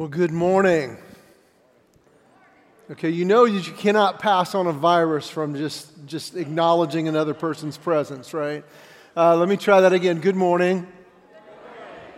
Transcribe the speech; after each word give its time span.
Well, 0.00 0.08
good 0.08 0.32
morning. 0.32 0.96
Okay, 2.90 3.10
you 3.10 3.26
know 3.26 3.46
that 3.46 3.66
you 3.66 3.72
cannot 3.74 4.18
pass 4.18 4.54
on 4.54 4.66
a 4.66 4.72
virus 4.72 5.28
from 5.28 5.54
just, 5.54 6.06
just 6.06 6.36
acknowledging 6.36 7.06
another 7.06 7.34
person's 7.34 7.76
presence, 7.76 8.32
right? 8.32 8.64
Uh, 9.14 9.36
let 9.36 9.46
me 9.46 9.58
try 9.58 9.82
that 9.82 9.92
again. 9.92 10.20
Good 10.20 10.36
morning. 10.36 10.90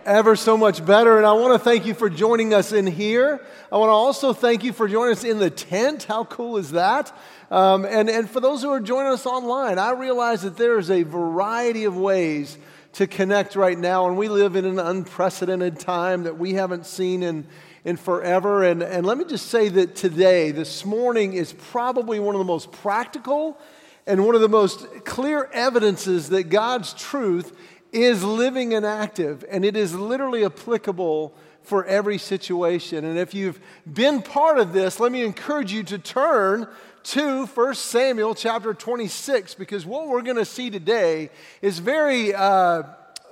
Ever 0.05 0.37
so 0.37 0.55
much 0.55 0.85
better. 0.85 1.17
And 1.17 1.25
I 1.25 1.33
want 1.33 1.55
to 1.55 1.59
thank 1.59 1.85
you 1.85 1.93
for 1.93 2.09
joining 2.09 2.53
us 2.53 2.71
in 2.71 2.87
here. 2.87 3.45
I 3.69 3.75
want 3.75 3.89
to 3.89 3.93
also 3.93 4.31
thank 4.31 4.63
you 4.63 4.71
for 4.71 4.87
joining 4.87 5.11
us 5.11 5.25
in 5.25 5.39
the 5.39 5.49
tent. 5.49 6.03
How 6.03 6.23
cool 6.23 6.55
is 6.55 6.71
that? 6.71 7.13
Um, 7.51 7.83
and, 7.83 8.09
and 8.09 8.29
for 8.29 8.39
those 8.39 8.61
who 8.61 8.69
are 8.69 8.79
joining 8.79 9.11
us 9.11 9.25
online, 9.25 9.77
I 9.77 9.91
realize 9.91 10.43
that 10.43 10.55
there 10.55 10.79
is 10.79 10.89
a 10.89 11.03
variety 11.03 11.83
of 11.83 11.97
ways 11.97 12.57
to 12.93 13.07
connect 13.07 13.55
right 13.55 13.77
now. 13.77 14.07
And 14.07 14.17
we 14.17 14.29
live 14.29 14.55
in 14.55 14.65
an 14.65 14.79
unprecedented 14.79 15.79
time 15.79 16.23
that 16.23 16.37
we 16.37 16.53
haven't 16.53 16.85
seen 16.85 17.23
in 17.23 17.45
in 17.85 17.97
forever. 17.97 18.63
And, 18.63 18.81
and 18.81 19.05
let 19.05 19.17
me 19.17 19.25
just 19.25 19.47
say 19.47 19.69
that 19.69 19.95
today, 19.95 20.51
this 20.51 20.85
morning, 20.85 21.33
is 21.33 21.53
probably 21.53 22.19
one 22.19 22.35
of 22.35 22.39
the 22.39 22.45
most 22.45 22.71
practical 22.71 23.57
and 24.05 24.25
one 24.25 24.35
of 24.35 24.41
the 24.41 24.49
most 24.49 25.05
clear 25.05 25.49
evidences 25.53 26.29
that 26.29 26.49
God's 26.49 26.93
truth 26.93 27.55
is 27.91 28.23
living 28.23 28.73
and 28.73 28.85
active, 28.85 29.45
and 29.49 29.63
it 29.63 29.77
is 29.77 29.93
literally 29.93 30.43
applicable 30.43 31.33
for 31.61 31.85
every 31.85 32.17
situation. 32.17 33.05
And 33.05 33.17
if 33.17 33.33
you've 33.33 33.59
been 33.91 34.21
part 34.21 34.57
of 34.57 34.73
this, 34.73 34.99
let 34.99 35.11
me 35.11 35.23
encourage 35.23 35.71
you 35.71 35.83
to 35.83 35.97
turn 35.97 36.67
to 37.03 37.45
1 37.45 37.75
Samuel 37.75 38.33
chapter 38.33 38.73
26, 38.73 39.53
because 39.55 39.85
what 39.85 40.07
we're 40.07 40.21
going 40.21 40.37
to 40.37 40.45
see 40.45 40.69
today 40.69 41.29
is 41.61 41.79
very 41.79 42.33
uh, 42.33 42.83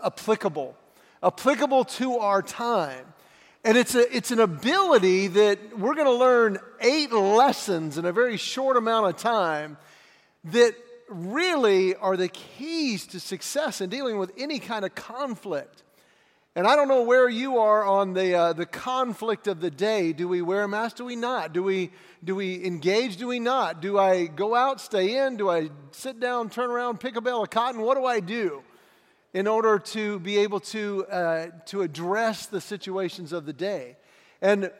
applicable, 0.05 0.76
applicable 1.24 1.86
to 1.86 2.18
our 2.20 2.41
time. 2.41 3.11
And 3.64 3.78
it's, 3.78 3.94
a, 3.94 4.16
it's 4.16 4.32
an 4.32 4.40
ability 4.40 5.28
that 5.28 5.78
we're 5.78 5.94
going 5.94 6.08
to 6.08 6.14
learn 6.14 6.58
eight 6.80 7.12
lessons 7.12 7.99
in 7.99 8.05
a 8.05 8.12
very 8.12 8.38
short 8.38 8.76
amount 8.76 9.08
of 9.08 9.18
time 9.18 9.77
that 10.46 10.74
really 11.10 11.94
are 11.96 12.18
the 12.18 12.27
keys 12.27 13.05
to 13.08 13.20
success 13.20 13.80
in 13.80 13.90
dealing 13.90 14.18
with 14.18 14.32
any 14.35 14.58
kind 14.58 14.84
of 14.84 14.96
conflict. 14.96 15.84
And 16.55 16.66
I 16.66 16.76
don't 16.76 16.88
know 16.88 17.04
where 17.04 17.30
you 17.30 17.60
are 17.60 17.85
on 17.85 18.13
the, 18.13 18.34
uh, 18.34 18.54
the 18.54 18.66
conflict 18.66 19.48
of 19.48 19.62
the 19.62 19.70
day. 19.70 20.12
Do 20.12 20.28
we 20.28 20.41
wear 20.41 20.63
a 20.63 20.68
mask? 20.68 20.96
Do 20.98 21.05
we 21.05 21.16
not? 21.16 21.54
Do 21.54 21.62
we, 21.62 21.91
do 22.24 22.35
we 22.35 22.66
engage? 22.66 23.18
Do 23.18 23.28
we 23.28 23.40
not? 23.40 23.80
Do 23.80 24.00
I 24.00 24.26
go 24.26 24.55
out, 24.55 24.82
stay 24.82 25.24
in? 25.24 25.38
Do 25.38 25.52
I 25.52 25.70
sit 25.91 26.20
down, 26.20 26.50
turn 26.50 26.72
around, 26.72 27.00
pick 27.00 27.16
a 27.16 27.22
bale 27.22 27.44
of 27.44 27.52
cotton? 27.52 27.82
What 27.82 27.96
do 27.96 28.05
I 28.05 28.22
do? 28.22 28.63
In 29.34 29.48
order 29.48 29.79
to 29.79 30.20
be 30.20 30.40
able 30.40 30.60
to, 30.60 31.05
uh, 31.05 31.48
to 31.65 31.82
address 31.82 32.48
the 32.48 32.62
situations 32.62 33.32
of 33.32 33.46
the 33.46 33.54
day. 33.54 33.96
And 34.41 34.71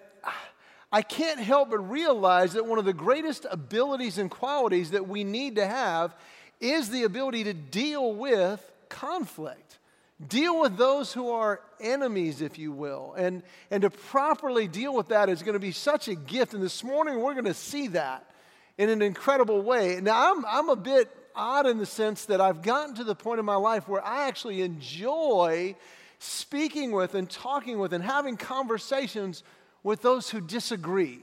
I 0.92 1.02
can't 1.02 1.40
help 1.40 1.70
but 1.70 1.80
realize 1.80 2.54
that 2.54 2.66
one 2.66 2.78
of 2.78 2.86
the 2.86 2.94
greatest 2.94 3.46
abilities 3.50 4.18
and 4.18 4.30
qualities 4.30 4.92
that 4.92 5.08
we 5.08 5.24
need 5.24 5.56
to 5.56 5.66
have 5.66 6.14
is 6.60 6.90
the 6.90 7.04
ability 7.04 7.46
to 7.46 7.54
deal 7.54 8.14
with 8.14 8.70
conflict. 8.90 9.80
Deal 10.28 10.60
with 10.60 10.78
those 10.78 11.14
who 11.14 11.32
are 11.32 11.62
enemies, 11.80 12.42
if 12.42 12.60
you 12.60 12.72
will. 12.72 13.16
And, 13.18 13.42
and 13.72 13.82
to 13.84 13.90
properly 13.90 14.68
deal 14.68 14.94
with 14.94 15.08
that 15.08 15.30
is 15.30 15.42
going 15.42 15.54
to 15.54 15.60
be 15.60 15.72
such 15.72 16.10
a 16.10 16.16
gift. 16.16 16.54
And 16.54 16.62
this 16.62 16.84
morning 16.84 17.22
we're 17.22 17.34
going 17.34 17.46
to 17.46 17.54
see 17.54 17.88
that 17.90 18.30
in 18.78 18.90
an 18.90 19.02
incredible 19.02 19.62
way. 19.62 20.00
Now, 20.02 20.32
I'm, 20.32 20.46
I'm 20.46 20.70
a 20.70 20.76
bit 20.76 21.10
odd 21.36 21.66
in 21.66 21.78
the 21.78 21.86
sense 21.86 22.26
that 22.26 22.42
I've 22.42 22.62
gotten 22.62 22.96
to 22.96 23.04
the 23.04 23.16
point 23.16 23.40
in 23.40 23.46
my 23.46 23.56
life 23.56 23.88
where 23.88 24.04
I 24.04 24.28
actually 24.28 24.62
enjoy 24.62 25.76
speaking 26.20 26.92
with 26.92 27.16
and 27.16 27.30
talking 27.30 27.80
with 27.80 27.94
and 27.94 28.04
having 28.04 28.38
conversations 28.38 29.44
with 29.84 30.02
those 30.02 30.30
who 30.30 30.40
disagree 30.40 31.20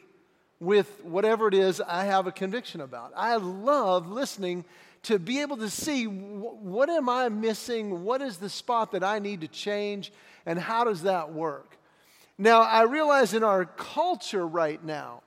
with 0.60 1.04
whatever 1.04 1.46
it 1.46 1.54
is 1.54 1.80
I 1.80 2.04
have 2.04 2.26
a 2.26 2.32
conviction 2.32 2.80
about. 2.80 3.12
I 3.16 3.36
love 3.36 4.10
listening 4.10 4.64
to 5.04 5.18
be 5.18 5.40
able 5.40 5.58
to 5.58 5.70
see 5.70 6.04
what 6.06 6.90
am 6.90 7.08
I 7.08 7.28
missing? 7.28 8.04
What 8.04 8.20
is 8.20 8.38
the 8.38 8.50
spot 8.50 8.92
that 8.92 9.04
I 9.04 9.20
need 9.20 9.42
to 9.42 9.48
change? 9.48 10.12
And 10.44 10.58
how 10.58 10.84
does 10.84 11.02
that 11.02 11.32
work? 11.32 11.78
Now, 12.36 12.62
I 12.62 12.82
realize 12.82 13.34
in 13.34 13.44
our 13.44 13.64
culture 13.64 14.46
right 14.46 14.82
now, 14.82 15.22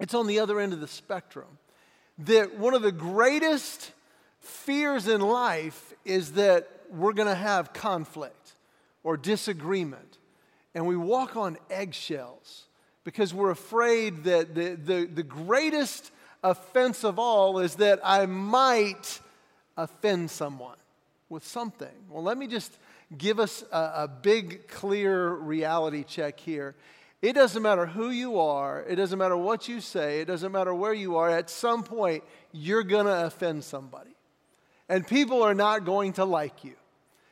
it's 0.00 0.14
on 0.14 0.26
the 0.26 0.38
other 0.38 0.60
end 0.60 0.72
of 0.72 0.80
the 0.80 0.88
spectrum 0.88 1.57
that 2.18 2.58
one 2.58 2.74
of 2.74 2.82
the 2.82 2.92
greatest 2.92 3.92
fears 4.40 5.06
in 5.06 5.20
life 5.20 5.94
is 6.04 6.32
that 6.32 6.68
we're 6.90 7.12
going 7.12 7.28
to 7.28 7.34
have 7.34 7.72
conflict 7.72 8.54
or 9.02 9.16
disagreement. 9.16 10.18
And 10.74 10.86
we 10.86 10.96
walk 10.96 11.36
on 11.36 11.56
eggshells 11.70 12.64
because 13.04 13.32
we're 13.32 13.50
afraid 13.50 14.24
that 14.24 14.54
the, 14.54 14.74
the, 14.74 15.04
the 15.06 15.22
greatest 15.22 16.10
offense 16.42 17.04
of 17.04 17.18
all 17.18 17.58
is 17.58 17.76
that 17.76 18.00
I 18.04 18.26
might 18.26 19.20
offend 19.76 20.30
someone 20.30 20.76
with 21.28 21.46
something. 21.46 21.88
Well, 22.10 22.22
let 22.22 22.38
me 22.38 22.46
just 22.46 22.76
give 23.16 23.38
us 23.38 23.64
a, 23.72 23.76
a 23.76 24.08
big, 24.08 24.68
clear 24.68 25.30
reality 25.30 26.04
check 26.04 26.40
here. 26.40 26.74
It 27.20 27.32
doesn't 27.32 27.62
matter 27.62 27.86
who 27.86 28.10
you 28.10 28.38
are, 28.38 28.84
it 28.88 28.94
doesn't 28.94 29.18
matter 29.18 29.36
what 29.36 29.68
you 29.68 29.80
say, 29.80 30.20
it 30.20 30.26
doesn't 30.26 30.52
matter 30.52 30.72
where 30.72 30.94
you 30.94 31.16
are, 31.16 31.28
at 31.28 31.50
some 31.50 31.82
point, 31.82 32.22
you're 32.52 32.84
going 32.84 33.06
to 33.06 33.26
offend 33.26 33.64
somebody. 33.64 34.14
And 34.88 35.06
people 35.06 35.42
are 35.42 35.54
not 35.54 35.84
going 35.84 36.12
to 36.14 36.24
like 36.24 36.62
you. 36.64 36.74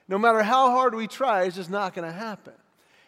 No 0.09 0.19
matter 0.19 0.43
how 0.43 0.71
hard 0.71 0.95
we 0.95 1.07
try, 1.07 1.45
it's 1.45 1.57
just 1.57 1.71
not 1.71 1.95
going 1.95 2.07
to 2.07 2.17
happen. 2.17 2.53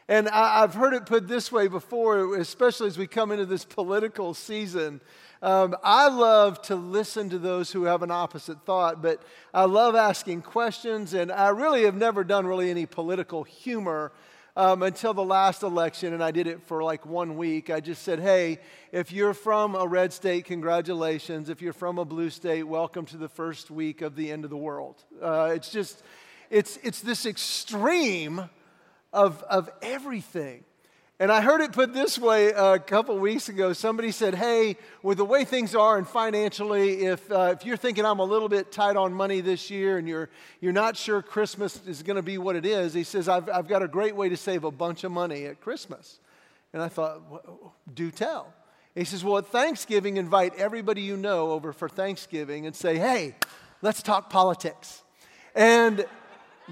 And 0.09 0.29
I, 0.29 0.61
have 0.61 0.73
heard 0.73 0.95
it 0.95 1.05
put 1.05 1.29
this 1.29 1.53
way 1.53 1.69
before, 1.69 2.37
especially 2.37 2.87
as 2.87 2.97
we 2.97 3.07
come 3.07 3.31
into 3.31 3.45
this 3.45 3.65
political 3.65 4.33
season. 4.33 5.03
Um, 5.43 5.77
I 5.85 6.09
love 6.09 6.63
to 6.63 6.77
listen 6.77 7.29
to 7.31 7.39
those 7.39 7.71
who 7.71 7.85
have 7.85 8.03
an 8.03 8.11
opposite 8.11 8.65
thought, 8.65 9.03
but 9.03 9.23
I 9.53 9.67
love 9.67 9.95
asking 9.95 10.43
questions, 10.43 11.13
and 11.13 11.31
I 11.31 11.49
really 11.49 11.85
have 11.85 11.95
never 11.95 12.25
done 12.25 12.47
really 12.47 12.71
any 12.71 12.87
political 12.87 13.45
humor 13.45 14.13
um, 14.59 14.83
until 14.83 15.15
the 15.15 15.23
last 15.23 15.63
election, 15.63 16.13
and 16.13 16.23
I 16.23 16.33
did 16.33 16.49
it 16.49 16.61
for 16.65 16.83
like 16.83 17.07
one 17.07 17.37
week. 17.37 17.71
I 17.71 17.79
just 17.79 18.03
said, 18.03 18.19
hey, 18.19 18.59
if 18.91 19.13
you're 19.13 19.33
from 19.33 19.77
a 19.77 19.87
red 19.87 20.13
state, 20.13 20.47
congratulations. 20.47 21.49
If 21.49 21.63
you're 21.63 21.73
from 21.73 21.97
a 21.97 22.05
blue 22.05 22.29
state, 22.29 22.65
welcome 22.65 23.07
to 23.07 23.17
the 23.17 23.29
first 23.29 23.71
week 23.71 24.03
of 24.03 24.17
the 24.17 24.33
end 24.33 24.43
of 24.43 24.51
the 24.51 24.57
world. 24.57 24.97
Uh, 25.23 25.53
it's 25.55 25.71
just, 25.71 26.03
it's, 26.51 26.77
it's 26.83 27.01
this 27.03 27.25
extreme 27.25 28.51
of, 29.13 29.45
of 29.45 29.71
everything. 29.81 30.65
And 31.21 31.33
I 31.33 31.41
heard 31.41 31.61
it 31.61 31.73
put 31.73 31.93
this 31.93 32.17
way 32.17 32.51
a 32.51 32.79
couple 32.79 33.19
weeks 33.19 33.49
ago. 33.49 33.73
Somebody 33.73 34.13
said, 34.13 34.37
Hey, 34.37 34.77
with 35.03 35.19
the 35.19 35.25
way 35.25 35.45
things 35.45 35.75
are 35.75 35.99
and 35.99 36.07
financially, 36.07 37.07
if, 37.07 37.33
uh, 37.33 37.57
if 37.59 37.67
you're 37.67 37.77
thinking 37.77 38.05
I'm 38.05 38.21
a 38.21 38.25
little 38.25 38.49
bit 38.49 38.71
tight 38.71 38.97
on 38.97 39.13
money 39.13 39.41
this 39.41 39.69
year 39.69 39.99
and 39.99 40.09
you're, 40.09 40.31
you're 40.61 40.73
not 40.73 40.97
sure 40.97 41.21
Christmas 41.21 41.85
is 41.89 42.05
going 42.05 42.19
to 42.19 42.23
be 42.23 42.39
what 42.39 42.55
it 42.55 42.65
is, 42.65 42.95
he 42.95 43.03
says, 43.03 43.29
I've, 43.29 43.49
I've 43.49 43.67
got 43.67 43.83
a 43.83 43.89
great 43.89 44.15
way 44.15 44.29
to 44.29 44.37
save 44.37 44.63
a 44.63 44.71
bunch 44.71 45.03
of 45.03 45.11
money 45.11 45.47
at 45.47 45.61
Christmas. 45.61 46.21
And 46.73 46.81
I 46.81 46.89
thought, 46.89 47.21
Do 47.93 48.13
tell. 48.13 48.55
He 48.95 49.05
says, 49.05 49.25
Well, 49.25 49.39
at 49.39 49.47
Thanksgiving, 49.49 50.19
invite 50.19 50.55
everybody 50.55 51.03
you 51.03 51.17
know 51.17 51.51
over 51.51 51.73
for 51.73 51.89
Thanksgiving 51.89 52.65
and 52.65 52.77
say, 52.77 52.97
Hey, 52.97 53.35
let's 53.83 54.05
talk 54.05 54.31
politics. 54.31 55.03
And 55.57 56.07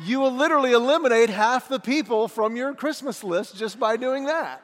you 0.04 0.20
will 0.20 0.32
literally 0.32 0.72
eliminate 0.72 1.30
half 1.30 1.68
the 1.68 1.80
people 1.80 2.28
from 2.28 2.56
your 2.56 2.74
Christmas 2.74 3.24
list 3.24 3.56
just 3.56 3.78
by 3.78 3.96
doing 3.96 4.26
that. 4.26 4.62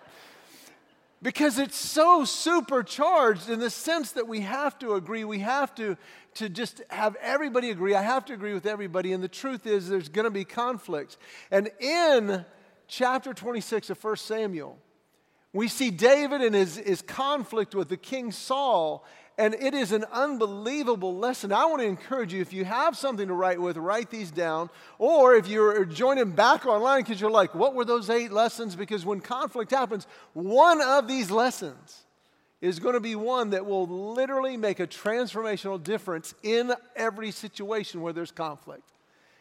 Because 1.22 1.58
it's 1.58 1.76
so 1.76 2.24
supercharged 2.24 3.48
in 3.48 3.60
the 3.60 3.70
sense 3.70 4.12
that 4.12 4.26
we 4.26 4.40
have 4.40 4.78
to 4.80 4.94
agree, 4.94 5.22
we 5.24 5.38
have 5.38 5.72
to, 5.76 5.96
to 6.34 6.48
just 6.48 6.82
have 6.90 7.16
everybody 7.20 7.70
agree. 7.70 7.94
I 7.94 8.02
have 8.02 8.24
to 8.26 8.32
agree 8.32 8.54
with 8.54 8.66
everybody. 8.66 9.12
And 9.12 9.22
the 9.22 9.28
truth 9.28 9.64
is, 9.64 9.88
there's 9.88 10.08
going 10.08 10.24
to 10.24 10.30
be 10.30 10.44
conflicts. 10.44 11.16
And 11.50 11.70
in 11.78 12.44
chapter 12.88 13.32
26 13.32 13.90
of 13.90 14.02
1 14.02 14.16
Samuel, 14.16 14.78
we 15.52 15.68
see 15.68 15.90
David 15.90 16.40
and 16.40 16.54
his, 16.54 16.76
his 16.76 17.02
conflict 17.02 17.74
with 17.74 17.88
the 17.88 17.96
king 17.96 18.32
Saul 18.32 19.04
and 19.38 19.54
it 19.54 19.74
is 19.74 19.92
an 19.92 20.04
unbelievable 20.12 21.16
lesson. 21.16 21.52
I 21.52 21.64
want 21.64 21.80
to 21.80 21.86
encourage 21.86 22.32
you 22.32 22.40
if 22.40 22.52
you 22.52 22.64
have 22.64 22.96
something 22.96 23.28
to 23.28 23.34
write 23.34 23.60
with, 23.60 23.76
write 23.76 24.10
these 24.10 24.30
down. 24.30 24.70
Or 24.98 25.34
if 25.34 25.48
you're 25.48 25.84
joining 25.84 26.32
back 26.32 26.66
online 26.66 27.02
because 27.02 27.20
you're 27.20 27.30
like, 27.30 27.54
what 27.54 27.74
were 27.74 27.84
those 27.84 28.10
eight 28.10 28.30
lessons? 28.30 28.76
Because 28.76 29.04
when 29.04 29.20
conflict 29.20 29.70
happens, 29.70 30.06
one 30.34 30.80
of 30.82 31.08
these 31.08 31.30
lessons 31.30 32.04
is 32.60 32.78
going 32.78 32.94
to 32.94 33.00
be 33.00 33.16
one 33.16 33.50
that 33.50 33.66
will 33.66 33.86
literally 34.14 34.56
make 34.56 34.80
a 34.80 34.86
transformational 34.86 35.82
difference 35.82 36.34
in 36.42 36.72
every 36.94 37.30
situation 37.30 38.00
where 38.02 38.12
there's 38.12 38.30
conflict. 38.30 38.91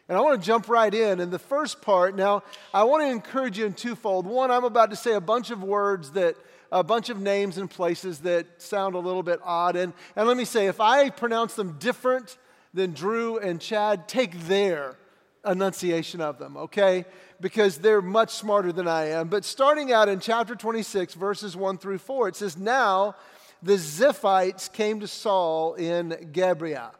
And 0.08 0.18
I 0.18 0.20
want 0.20 0.40
to 0.40 0.46
jump 0.46 0.68
right 0.68 0.92
in. 0.92 1.20
In 1.20 1.30
the 1.30 1.38
first 1.38 1.80
part, 1.80 2.16
now, 2.16 2.42
I 2.74 2.84
want 2.84 3.02
to 3.02 3.08
encourage 3.08 3.58
you 3.58 3.66
in 3.66 3.72
twofold. 3.72 4.26
One, 4.26 4.50
I'm 4.50 4.64
about 4.64 4.90
to 4.90 4.96
say 4.96 5.14
a 5.14 5.20
bunch 5.20 5.50
of 5.50 5.62
words 5.62 6.10
that 6.12 6.36
a 6.72 6.82
bunch 6.82 7.10
of 7.10 7.20
names 7.20 7.58
and 7.58 7.70
places 7.70 8.20
that 8.20 8.60
sound 8.60 8.94
a 8.94 8.98
little 8.98 9.22
bit 9.22 9.40
odd. 9.44 9.76
And, 9.76 9.92
and 10.16 10.26
let 10.26 10.36
me 10.36 10.46
say, 10.46 10.66
if 10.66 10.80
I 10.80 11.10
pronounce 11.10 11.54
them 11.54 11.76
different 11.78 12.38
than 12.72 12.94
Drew 12.94 13.38
and 13.38 13.60
Chad, 13.60 14.08
take 14.08 14.40
their 14.40 14.96
enunciation 15.44 16.22
of 16.22 16.38
them, 16.38 16.56
okay? 16.56 17.04
Because 17.40 17.78
they're 17.78 18.00
much 18.00 18.30
smarter 18.30 18.72
than 18.72 18.88
I 18.88 19.10
am. 19.10 19.28
But 19.28 19.44
starting 19.44 19.92
out 19.92 20.08
in 20.08 20.18
chapter 20.18 20.54
26, 20.54 21.14
verses 21.14 21.56
1 21.56 21.78
through 21.78 21.98
4, 21.98 22.28
it 22.28 22.36
says, 22.36 22.56
Now 22.56 23.16
the 23.62 23.74
Ziphites 23.74 24.72
came 24.72 25.00
to 25.00 25.08
Saul 25.08 25.74
in 25.74 26.30
Gibeah, 26.32 26.92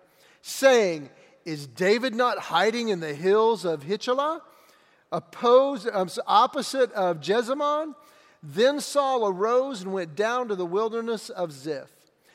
saying, 0.43 1.09
Is 1.45 1.67
David 1.67 2.15
not 2.15 2.39
hiding 2.39 2.89
in 2.89 3.01
the 3.01 3.15
hills 3.15 3.65
of 3.65 3.85
Hachilah, 3.85 4.41
opposed, 5.11 5.89
um, 5.93 6.09
opposite 6.27 6.93
of 6.93 7.21
Jeshimon? 7.21 7.95
Then 8.43 8.81
Saul 8.81 9.27
arose 9.29 9.83
and 9.83 9.93
went 9.93 10.17
down 10.17 10.49
to 10.49 10.57
the 10.57 10.67
wilderness 10.67 11.31
of 11.31 11.53
Ziph, 11.53 11.93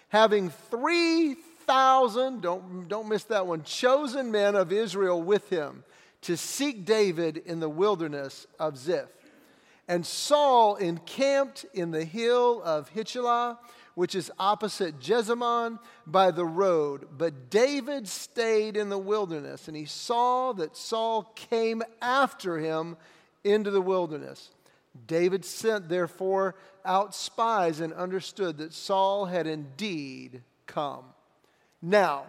having 0.10 0.50
3,000, 0.50 2.42
don't, 2.42 2.88
don't 2.88 3.10
miss 3.10 3.26
that 3.26 3.46
one, 3.46 3.64
chosen 3.64 4.32
men 4.32 4.56
of 4.56 4.72
Israel 4.72 5.22
with 5.22 5.50
him 5.50 5.84
to 6.22 6.38
seek 6.38 6.86
David 6.86 7.38
in 7.38 7.60
the 7.60 7.70
wilderness 7.70 8.48
of 8.60 8.78
Ziph. 8.78 9.10
And 9.88 10.06
Saul 10.06 10.76
encamped 10.76 11.66
in 11.74 11.92
the 11.92 12.04
hill 12.04 12.62
of 12.64 12.90
Hachilah, 12.94 13.58
which 13.98 14.14
is 14.14 14.32
opposite 14.38 15.00
Jeshimon 15.00 15.80
by 16.06 16.30
the 16.30 16.46
road. 16.46 17.08
But 17.18 17.50
David 17.50 18.08
stayed 18.08 18.78
in 18.78 18.90
the 18.90 18.98
wilderness, 19.00 19.68
and 19.68 19.76
he 19.76 19.86
saw 19.86 20.54
that 20.54 20.78
Saul 20.78 21.24
came 21.34 21.82
after 22.00 22.60
him 22.60 22.96
into 23.44 23.72
the 23.72 23.82
wilderness. 23.82 24.52
David 25.08 25.44
sent, 25.44 25.90
therefore, 25.90 26.54
out 26.86 27.16
spies 27.16 27.80
and 27.80 27.92
understood 27.92 28.60
that 28.60 28.72
Saul 28.72 29.26
had 29.26 29.48
indeed 29.48 30.44
come. 30.68 31.06
Now, 31.82 32.28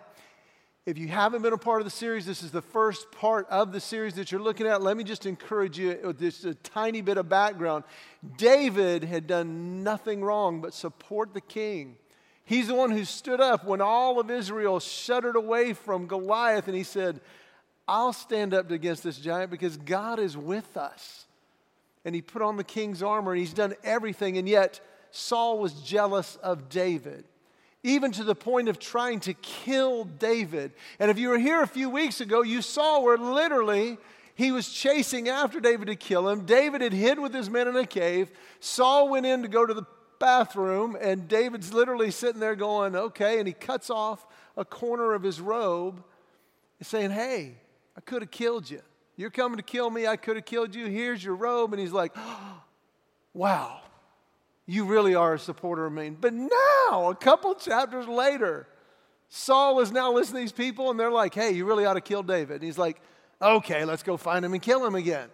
if 0.89 0.97
you 0.97 1.07
haven't 1.07 1.43
been 1.43 1.53
a 1.53 1.59
part 1.59 1.83
of 1.83 1.85
the 1.85 1.91
series, 1.91 2.25
this 2.25 2.43
is 2.43 2.51
the 2.51 2.63
first 2.63 3.13
part 3.13 3.47
of 3.51 3.73
the 3.73 3.81
series 3.81 4.15
that 4.15 4.33
you're 4.33 4.41
looking 4.41 4.67
at. 4.67 4.81
Let 4.81 4.97
me 4.97 5.05
just 5.05 5.27
encourage 5.27 5.79
you 5.79 5.99
with 6.03 6.19
just 6.19 6.47
a 6.47 6.55
tiny 6.55 7.03
bit 7.03 7.19
of 7.19 7.29
background. 7.29 7.85
David 8.39 9.05
had 9.05 9.27
done 9.27 9.85
nothing 9.85 10.25
wrong 10.25 10.63
but 10.63 10.73
support 10.73 11.35
the 11.35 11.43
king. 11.43 11.97
He's 12.47 12.69
the 12.69 12.75
one 12.75 12.91
who 12.91 13.05
stood 13.05 13.39
up 13.39 13.67
when 13.67 13.83
all 13.83 14.19
of 14.19 14.31
Israel 14.31 14.81
shuddered 14.81 15.37
away 15.37 15.75
from 15.75 16.07
Goliath, 16.07 16.69
and 16.69 16.77
he 16.77 16.85
said, 16.85 17.21
I'll 17.87 18.15
stand 18.15 18.55
up 18.55 18.71
against 18.71 19.03
this 19.03 19.19
giant 19.19 19.51
because 19.51 19.77
God 19.77 20.19
is 20.19 20.39
with 20.39 20.75
us 20.79 21.27
and 22.07 22.15
he 22.15 22.23
put 22.23 22.41
on 22.41 22.57
the 22.57 22.65
king's 22.65 23.03
armor 23.03 23.33
and 23.33 23.41
he's 23.41 23.53
done 23.53 23.75
everything. 23.85 24.39
And 24.39 24.49
yet, 24.49 24.81
Saul 25.11 25.59
was 25.59 25.75
jealous 25.83 26.37
of 26.37 26.71
David, 26.71 27.27
even 27.83 28.13
to 28.13 28.25
the 28.25 28.35
point 28.35 28.69
of 28.69 28.79
trying 28.79 29.21
to 29.21 29.35
kill 29.35 30.05
David. 30.05 30.73
And 30.99 31.11
if 31.11 31.19
you 31.19 31.29
were 31.29 31.39
here 31.39 31.63
a 31.63 31.67
few 31.67 31.89
weeks 31.89 32.21
ago, 32.21 32.43
you 32.43 32.63
saw 32.63 33.01
where 33.01 33.17
literally 33.17 33.99
he 34.35 34.53
was 34.53 34.69
chasing 34.69 35.29
after 35.29 35.61
David 35.61 35.87
to 35.87 35.97
kill 35.97 36.29
him. 36.29 36.45
David 36.45 36.81
had 36.81 36.93
hid 36.93 37.19
with 37.19 37.35
his 37.35 37.49
men 37.49 37.69
in 37.69 37.77
a 37.77 37.87
cave. 37.87 38.31
Saul 38.61 39.09
went 39.09 39.27
in 39.27 39.43
to 39.43 39.49
go 39.49 39.65
to 39.65 39.75
the 39.75 39.85
bathroom, 40.19 40.97
and 41.01 41.29
David's 41.29 41.73
literally 41.73 42.11
sitting 42.11 42.41
there 42.41 42.57
going, 42.57 42.97
Okay. 42.97 43.39
And 43.39 43.47
he 43.47 43.55
cuts 43.55 43.91
off 43.91 44.27
a 44.57 44.65
corner 44.65 45.15
of 45.15 45.23
his 45.23 45.41
robe, 45.41 46.03
saying, 46.83 47.11
Hey, 47.11 47.55
I 47.97 48.01
could 48.01 48.23
have 48.23 48.31
killed 48.31 48.71
you. 48.71 48.83
You're 49.19 49.31
coming 49.31 49.57
to 49.57 49.65
kill 49.65 49.91
me. 49.91 50.07
I 50.07 50.17
could 50.17 50.37
have 50.37 50.45
killed 50.45 50.77
you. 50.77 50.87
Here's 50.87 51.23
your 51.23 51.35
robe. 51.35 51.73
And 51.73 51.81
he's 51.81 51.93
like, 51.93 52.13
oh, 52.17 52.63
Wow, 53.35 53.81
you 54.69 54.85
really 54.85 55.15
are 55.15 55.35
a 55.35 55.39
supporter 55.39 55.87
of 55.87 55.93
me. 55.95 56.11
But 56.11 56.35
now, 56.35 57.09
a 57.09 57.17
couple 57.19 57.55
chapters 57.55 58.07
later, 58.07 58.69
Saul 59.31 59.81
is 59.81 59.91
now 59.91 60.13
listening 60.13 60.43
to 60.43 60.45
these 60.45 60.53
people 60.53 60.91
and 60.91 61.01
they're 61.01 61.11
like, 61.11 61.35
Hey, 61.35 61.53
you 61.53 61.65
really 61.65 61.87
ought 61.87 61.95
to 61.95 62.03
kill 62.03 62.23
David. 62.23 62.57
And 62.57 62.63
he's 62.65 62.77
like, 62.77 63.01
Okay, 63.41 63.87
let's 63.87 64.03
go 64.03 64.19
find 64.19 64.45
him 64.45 64.53
and 64.53 64.61
kill 64.61 64.85
him 64.85 64.95
again. 64.95 65.31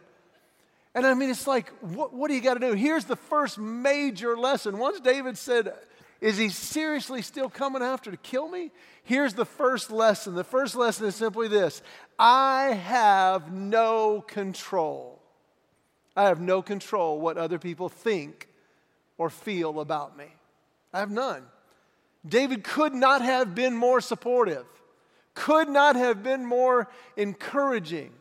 And 0.94 1.04
I 1.04 1.14
mean, 1.14 1.30
it's 1.30 1.48
like, 1.48 1.70
what, 1.80 2.14
what 2.14 2.28
do 2.28 2.34
you 2.34 2.40
got 2.40 2.54
to 2.54 2.60
do? 2.60 2.74
Here's 2.74 3.06
the 3.06 3.16
first 3.16 3.58
major 3.58 4.36
lesson. 4.36 4.78
Once 4.78 5.00
David 5.00 5.36
said, 5.36 5.74
is 6.20 6.38
he 6.38 6.48
seriously 6.48 7.20
still 7.20 7.50
coming 7.50 7.82
after 7.82 8.12
to 8.12 8.16
kill 8.16 8.48
me? 8.48 8.70
Here's 9.02 9.34
the 9.34 9.44
first 9.44 9.90
lesson. 9.90 10.36
The 10.36 10.44
first 10.44 10.76
lesson 10.76 11.06
is 11.06 11.16
simply 11.16 11.48
this 11.48 11.82
I 12.16 12.78
have 12.84 13.52
no 13.52 14.20
control. 14.20 15.20
I 16.16 16.24
have 16.24 16.40
no 16.40 16.62
control 16.62 17.20
what 17.20 17.36
other 17.36 17.58
people 17.58 17.88
think 17.88 18.48
or 19.18 19.30
feel 19.30 19.80
about 19.80 20.16
me. 20.16 20.26
I 20.92 21.00
have 21.00 21.10
none. 21.10 21.44
David 22.26 22.64
could 22.64 22.94
not 22.94 23.22
have 23.22 23.54
been 23.54 23.76
more 23.76 24.00
supportive, 24.00 24.64
could 25.34 25.68
not 25.68 25.96
have 25.96 26.22
been 26.22 26.44
more 26.44 26.88
encouraging, 27.16 28.12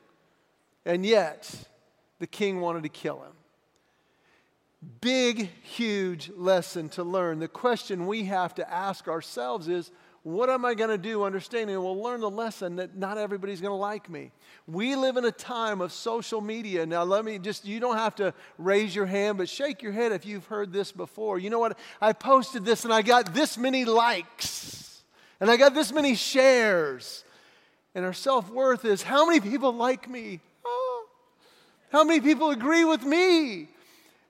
and 0.85 1.05
yet 1.05 1.67
the 2.19 2.27
king 2.27 2.59
wanted 2.59 2.83
to 2.83 2.89
kill 2.89 3.21
him. 3.21 3.31
Big, 4.99 5.49
huge 5.63 6.29
lesson 6.35 6.89
to 6.89 7.03
learn. 7.03 7.39
The 7.39 7.47
question 7.47 8.05
we 8.05 8.25
have 8.25 8.53
to 8.55 8.69
ask 8.69 9.07
ourselves 9.07 9.69
is 9.69 9.91
what 10.23 10.49
am 10.49 10.63
I 10.63 10.73
going 10.73 10.89
to 10.89 10.97
do 10.97 11.23
understanding? 11.23 11.75
And 11.75 11.83
we'll 11.83 12.01
learn 12.01 12.21
the 12.21 12.29
lesson 12.29 12.77
that 12.77 12.95
not 12.95 13.17
everybody's 13.17 13.59
going 13.59 13.71
to 13.71 13.75
like 13.75 14.09
me. 14.09 14.31
We 14.67 14.95
live 14.95 15.17
in 15.17 15.25
a 15.25 15.31
time 15.31 15.81
of 15.81 15.91
social 15.91 16.39
media. 16.39 16.85
Now, 16.85 17.03
let 17.03 17.25
me 17.25 17.39
just, 17.39 17.65
you 17.65 17.81
don't 17.81 17.97
have 17.97 18.15
to 18.15 18.33
raise 18.57 18.95
your 18.95 19.05
hand, 19.05 19.37
but 19.37 19.49
shake 19.49 19.81
your 19.81 19.91
head 19.91 20.13
if 20.13 20.25
you've 20.25 20.45
heard 20.45 20.71
this 20.71 20.93
before. 20.93 21.39
You 21.39 21.49
know 21.49 21.59
what? 21.59 21.77
I 21.99 22.13
posted 22.13 22.63
this 22.63 22.85
and 22.85 22.93
I 22.93 23.01
got 23.01 23.33
this 23.33 23.57
many 23.57 23.83
likes, 23.83 25.03
and 25.41 25.51
I 25.51 25.57
got 25.57 25.73
this 25.73 25.91
many 25.91 26.15
shares. 26.15 27.25
And 27.93 28.05
our 28.05 28.13
self 28.13 28.49
worth 28.49 28.85
is 28.85 29.03
how 29.03 29.25
many 29.27 29.41
people 29.41 29.73
like 29.73 30.09
me? 30.09 30.39
Oh, 30.65 31.05
how 31.91 32.05
many 32.05 32.21
people 32.21 32.49
agree 32.49 32.85
with 32.85 33.03
me? 33.03 33.67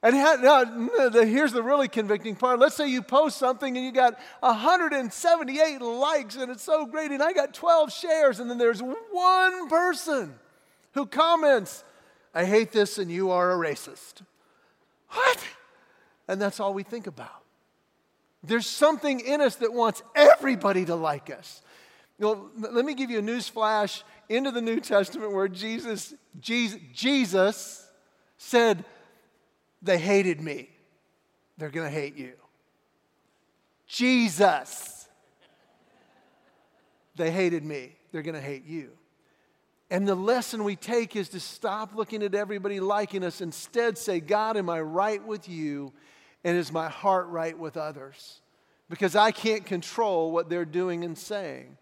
And 0.04 0.16
here's 0.16 1.54
the 1.54 1.64
really 1.64 1.88
convicting 1.88 2.36
part. 2.36 2.60
Let's 2.60 2.76
say 2.76 2.90
you 2.90 3.02
post 3.02 3.38
something 3.38 3.78
and 3.78 3.86
you 3.86 3.94
got 3.94 4.20
178 4.42 5.82
likes 5.82 6.36
and 6.36 6.52
it's 6.52 6.62
so 6.62 6.86
great, 6.86 7.12
and 7.12 7.24
I 7.24 7.32
got 7.32 7.54
12 7.54 7.92
shares, 7.92 8.42
and 8.42 8.50
then 8.50 8.58
there's 8.58 8.82
one 8.82 9.70
person 9.70 10.36
who 10.94 11.06
comments, 11.06 11.86
I 12.36 12.44
hate 12.44 12.74
this 12.74 12.98
and 12.98 13.10
you 13.10 13.32
are 13.32 13.54
a 13.54 13.56
racist. 13.56 14.24
What? 15.08 15.40
And 16.28 16.42
that's 16.42 16.60
all 16.60 16.74
we 16.74 16.84
think 16.84 17.08
about. 17.08 17.42
There's 18.44 18.68
something 18.68 19.22
in 19.22 19.40
us 19.40 19.56
that 19.56 19.72
wants 19.72 20.04
everybody 20.16 20.84
to 20.86 20.96
like 20.96 21.30
us. 21.30 21.62
Let 22.20 22.84
me 22.84 22.94
give 22.94 23.10
you 23.10 23.20
a 23.20 23.22
news 23.22 23.48
flash 23.48 24.04
into 24.28 24.52
the 24.52 24.62
New 24.62 24.82
Testament 24.82 25.32
where 25.32 25.48
Jesus, 25.48 26.14
Jesus, 26.42 26.80
Jesus 26.94 27.88
said, 28.38 28.84
they 29.84 30.00
hated 30.00 30.42
me. 30.42 30.70
They're 31.58 31.70
going 31.70 31.88
to 31.88 31.94
hate 31.94 32.18
you. 32.18 32.34
Jesus. 33.86 35.08
They 37.16 37.30
hated 37.30 37.64
me. 37.64 37.96
They're 38.12 38.24
going 38.24 38.36
to 38.36 38.42
hate 38.42 38.66
you. 38.66 38.92
And 39.92 40.08
the 40.08 40.16
lesson 40.16 40.64
we 40.64 40.76
take 40.76 41.16
is 41.16 41.30
to 41.30 41.40
stop 41.40 41.94
looking 41.94 42.24
at 42.24 42.34
everybody 42.34 42.80
liking 42.80 43.24
us, 43.24 43.42
instead, 43.42 43.98
say, 43.98 44.20
God, 44.20 44.58
am 44.58 44.70
I 44.70 44.82
right 44.82 45.24
with 45.24 45.48
you? 45.48 45.94
And 46.44 46.58
is 46.58 46.72
my 46.72 46.90
heart 46.90 47.28
right 47.28 47.58
with 47.58 47.78
others? 47.78 48.42
Because 48.90 49.16
I 49.16 49.32
can't 49.32 49.66
control 49.66 50.32
what 50.32 50.50
they're 50.50 50.66
doing 50.66 51.04
and 51.04 51.16
saying. 51.18 51.78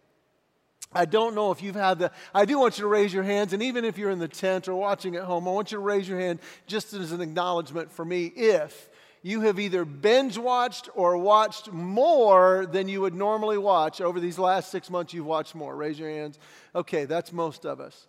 I 0.93 1.05
don't 1.05 1.35
know 1.35 1.51
if 1.51 1.63
you've 1.63 1.75
had 1.75 1.99
the, 1.99 2.11
I 2.33 2.45
do 2.45 2.59
want 2.59 2.77
you 2.77 2.83
to 2.83 2.87
raise 2.87 3.13
your 3.13 3.23
hands, 3.23 3.53
and 3.53 3.63
even 3.63 3.85
if 3.85 3.97
you're 3.97 4.11
in 4.11 4.19
the 4.19 4.27
tent 4.27 4.67
or 4.67 4.75
watching 4.75 5.15
at 5.15 5.23
home, 5.23 5.47
I 5.47 5.51
want 5.51 5.71
you 5.71 5.77
to 5.77 5.83
raise 5.83 6.07
your 6.07 6.19
hand 6.19 6.39
just 6.67 6.93
as 6.93 7.11
an 7.11 7.21
acknowledgement 7.21 7.91
for 7.91 8.03
me 8.03 8.25
if 8.25 8.89
you 9.23 9.41
have 9.41 9.59
either 9.59 9.85
binge 9.85 10.37
watched 10.37 10.89
or 10.95 11.17
watched 11.17 11.71
more 11.71 12.65
than 12.65 12.89
you 12.89 13.01
would 13.01 13.13
normally 13.13 13.57
watch 13.57 14.01
over 14.01 14.19
these 14.19 14.39
last 14.39 14.71
six 14.71 14.89
months. 14.89 15.13
You've 15.13 15.25
watched 15.25 15.53
more. 15.53 15.75
Raise 15.75 15.99
your 15.99 16.09
hands. 16.09 16.39
Okay, 16.73 17.05
that's 17.05 17.31
most 17.31 17.65
of 17.65 17.79
us. 17.79 18.07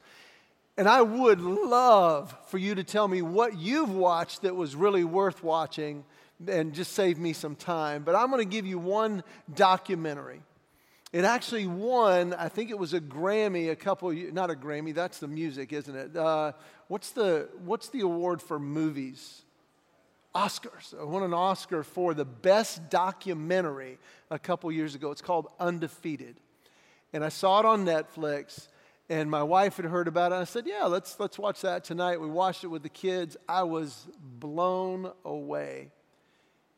And 0.78 0.88
I 0.88 1.02
would 1.02 1.40
love 1.40 2.34
for 2.46 2.56
you 2.56 2.74
to 2.76 2.84
tell 2.84 3.06
me 3.06 3.20
what 3.20 3.58
you've 3.58 3.94
watched 3.94 4.42
that 4.42 4.56
was 4.56 4.74
really 4.74 5.04
worth 5.04 5.42
watching 5.44 6.04
and 6.48 6.72
just 6.72 6.94
save 6.94 7.18
me 7.18 7.34
some 7.34 7.56
time. 7.56 8.04
But 8.04 8.14
I'm 8.14 8.30
going 8.30 8.48
to 8.48 8.50
give 8.50 8.66
you 8.66 8.78
one 8.78 9.22
documentary. 9.54 10.40
It 11.12 11.26
actually 11.26 11.66
won, 11.66 12.32
I 12.32 12.48
think 12.48 12.70
it 12.70 12.78
was 12.78 12.94
a 12.94 13.00
Grammy 13.00 13.70
a 13.70 13.76
couple, 13.76 14.12
not 14.12 14.50
a 14.50 14.54
Grammy, 14.54 14.94
that's 14.94 15.18
the 15.18 15.28
music, 15.28 15.72
isn't 15.72 15.94
it? 15.94 16.16
Uh, 16.16 16.52
what's, 16.88 17.10
the, 17.10 17.50
what's 17.64 17.90
the 17.90 18.00
award 18.00 18.40
for 18.40 18.58
movies? 18.58 19.42
Oscars. 20.34 20.98
I 20.98 21.04
won 21.04 21.22
an 21.22 21.34
Oscar 21.34 21.82
for 21.82 22.14
the 22.14 22.24
best 22.24 22.88
documentary 22.88 23.98
a 24.30 24.38
couple 24.38 24.72
years 24.72 24.94
ago. 24.94 25.10
It's 25.10 25.20
called 25.20 25.48
Undefeated. 25.60 26.36
And 27.12 27.22
I 27.22 27.28
saw 27.28 27.60
it 27.60 27.66
on 27.66 27.84
Netflix, 27.84 28.68
and 29.10 29.30
my 29.30 29.42
wife 29.42 29.76
had 29.76 29.84
heard 29.84 30.08
about 30.08 30.32
it. 30.32 30.36
I 30.36 30.44
said, 30.44 30.66
Yeah, 30.66 30.84
let's, 30.84 31.20
let's 31.20 31.38
watch 31.38 31.60
that 31.60 31.84
tonight. 31.84 32.22
We 32.22 32.28
watched 32.28 32.64
it 32.64 32.68
with 32.68 32.82
the 32.82 32.88
kids. 32.88 33.36
I 33.46 33.64
was 33.64 34.06
blown 34.18 35.12
away. 35.26 35.90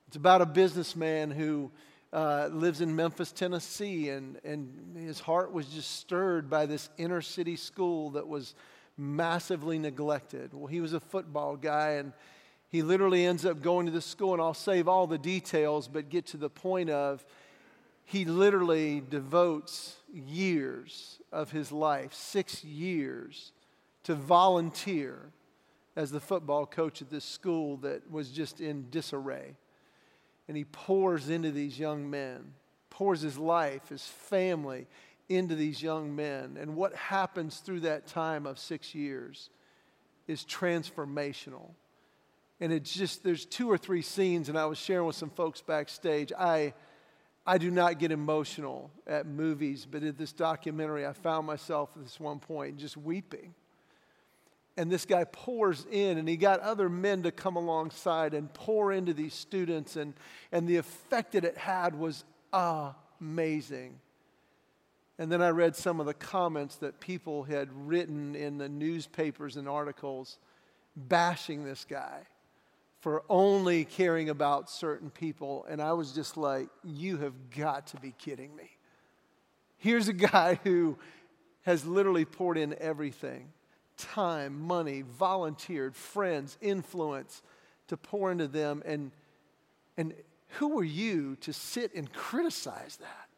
It's 0.08 0.16
about 0.16 0.42
a 0.42 0.46
businessman 0.46 1.30
who 1.30 1.70
uh, 2.14 2.48
lives 2.52 2.80
in 2.80 2.94
Memphis, 2.94 3.32
Tennessee, 3.32 4.08
and, 4.10 4.38
and 4.44 4.96
his 4.96 5.18
heart 5.18 5.52
was 5.52 5.66
just 5.66 5.96
stirred 5.96 6.48
by 6.48 6.64
this 6.64 6.88
inner 6.96 7.20
city 7.20 7.56
school 7.56 8.10
that 8.10 8.28
was 8.28 8.54
massively 8.96 9.80
neglected. 9.80 10.54
Well, 10.54 10.68
he 10.68 10.80
was 10.80 10.92
a 10.92 11.00
football 11.00 11.56
guy, 11.56 11.94
and 11.94 12.12
he 12.68 12.82
literally 12.82 13.26
ends 13.26 13.44
up 13.44 13.60
going 13.60 13.86
to 13.86 13.92
the 13.92 14.00
school, 14.00 14.32
and 14.32 14.40
I'll 14.40 14.54
save 14.54 14.86
all 14.86 15.08
the 15.08 15.18
details, 15.18 15.88
but 15.88 16.08
get 16.08 16.26
to 16.26 16.36
the 16.36 16.48
point 16.48 16.88
of 16.88 17.24
he 18.04 18.24
literally 18.24 19.02
devotes 19.10 19.96
years 20.12 21.18
of 21.32 21.50
his 21.50 21.72
life, 21.72 22.14
six 22.14 22.62
years, 22.62 23.50
to 24.04 24.14
volunteer 24.14 25.18
as 25.96 26.12
the 26.12 26.20
football 26.20 26.64
coach 26.64 27.02
at 27.02 27.10
this 27.10 27.24
school 27.24 27.78
that 27.78 28.08
was 28.08 28.30
just 28.30 28.60
in 28.60 28.88
disarray. 28.90 29.56
And 30.48 30.56
he 30.56 30.64
pours 30.64 31.28
into 31.28 31.50
these 31.50 31.78
young 31.78 32.10
men, 32.10 32.52
pours 32.90 33.22
his 33.22 33.38
life, 33.38 33.88
his 33.88 34.04
family 34.04 34.86
into 35.28 35.54
these 35.54 35.82
young 35.82 36.14
men. 36.14 36.58
And 36.60 36.76
what 36.76 36.94
happens 36.94 37.58
through 37.58 37.80
that 37.80 38.06
time 38.06 38.46
of 38.46 38.58
six 38.58 38.94
years 38.94 39.50
is 40.26 40.44
transformational. 40.44 41.70
And 42.60 42.72
it's 42.72 42.92
just, 42.92 43.24
there's 43.24 43.44
two 43.44 43.70
or 43.70 43.78
three 43.78 44.02
scenes, 44.02 44.48
and 44.48 44.58
I 44.58 44.66
was 44.66 44.78
sharing 44.78 45.06
with 45.06 45.16
some 45.16 45.30
folks 45.30 45.60
backstage. 45.60 46.32
I, 46.38 46.74
I 47.46 47.58
do 47.58 47.70
not 47.70 47.98
get 47.98 48.12
emotional 48.12 48.90
at 49.06 49.26
movies, 49.26 49.86
but 49.90 50.02
at 50.02 50.18
this 50.18 50.32
documentary, 50.32 51.06
I 51.06 51.12
found 51.14 51.46
myself 51.46 51.90
at 51.96 52.02
this 52.02 52.20
one 52.20 52.38
point 52.38 52.78
just 52.78 52.96
weeping 52.96 53.54
and 54.76 54.90
this 54.90 55.06
guy 55.06 55.24
pours 55.24 55.86
in, 55.90 56.18
and 56.18 56.28
he 56.28 56.36
got 56.36 56.60
other 56.60 56.88
men 56.88 57.22
to 57.22 57.30
come 57.30 57.56
alongside 57.56 58.34
and 58.34 58.52
pour 58.52 58.92
into 58.92 59.12
these 59.14 59.34
students, 59.34 59.96
and, 59.96 60.14
and 60.50 60.68
the 60.68 60.76
effect 60.76 61.32
that 61.32 61.44
it 61.44 61.56
had 61.56 61.94
was 61.98 62.24
amazing. 62.52 64.00
And 65.18 65.30
then 65.30 65.40
I 65.40 65.50
read 65.50 65.76
some 65.76 66.00
of 66.00 66.06
the 66.06 66.14
comments 66.14 66.76
that 66.76 66.98
people 66.98 67.44
had 67.44 67.68
written 67.86 68.34
in 68.34 68.58
the 68.58 68.68
newspapers 68.68 69.56
and 69.56 69.68
articles 69.68 70.38
bashing 70.96 71.64
this 71.64 71.84
guy 71.84 72.22
for 73.00 73.22
only 73.28 73.84
caring 73.84 74.28
about 74.28 74.68
certain 74.68 75.10
people. 75.10 75.66
And 75.68 75.80
I 75.80 75.92
was 75.92 76.12
just 76.12 76.36
like, 76.36 76.68
you 76.82 77.18
have 77.18 77.50
got 77.56 77.88
to 77.88 77.98
be 77.98 78.12
kidding 78.18 78.56
me. 78.56 78.70
Here's 79.76 80.08
a 80.08 80.12
guy 80.12 80.58
who 80.64 80.98
has 81.62 81.84
literally 81.84 82.24
poured 82.24 82.58
in 82.58 82.74
everything 82.80 83.52
time, 83.96 84.60
money, 84.60 85.02
volunteered, 85.02 85.94
friends, 85.94 86.58
influence 86.60 87.42
to 87.88 87.96
pour 87.96 88.32
into 88.32 88.48
them. 88.48 88.82
And, 88.84 89.10
and 89.96 90.14
who 90.58 90.78
are 90.78 90.84
you 90.84 91.36
to 91.42 91.52
sit 91.52 91.94
and 91.94 92.12
criticize 92.12 92.96
that? 92.96 93.28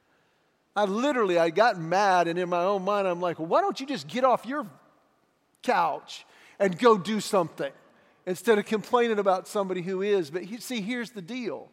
I 0.74 0.84
literally, 0.84 1.38
I 1.38 1.50
got 1.50 1.80
mad, 1.80 2.28
and 2.28 2.38
in 2.38 2.50
my 2.50 2.62
own 2.62 2.82
mind, 2.82 3.08
I'm 3.08 3.20
like, 3.20 3.38
well, 3.38 3.48
why 3.48 3.62
don't 3.62 3.80
you 3.80 3.86
just 3.86 4.06
get 4.08 4.24
off 4.24 4.44
your 4.44 4.66
couch 5.62 6.26
and 6.58 6.78
go 6.78 6.98
do 6.98 7.20
something 7.20 7.72
instead 8.26 8.58
of 8.58 8.66
complaining 8.66 9.18
about 9.18 9.48
somebody 9.48 9.80
who 9.80 10.02
is? 10.02 10.30
But 10.30 10.44
see, 10.60 10.82
here's 10.82 11.10
the 11.10 11.22
deal 11.22 11.70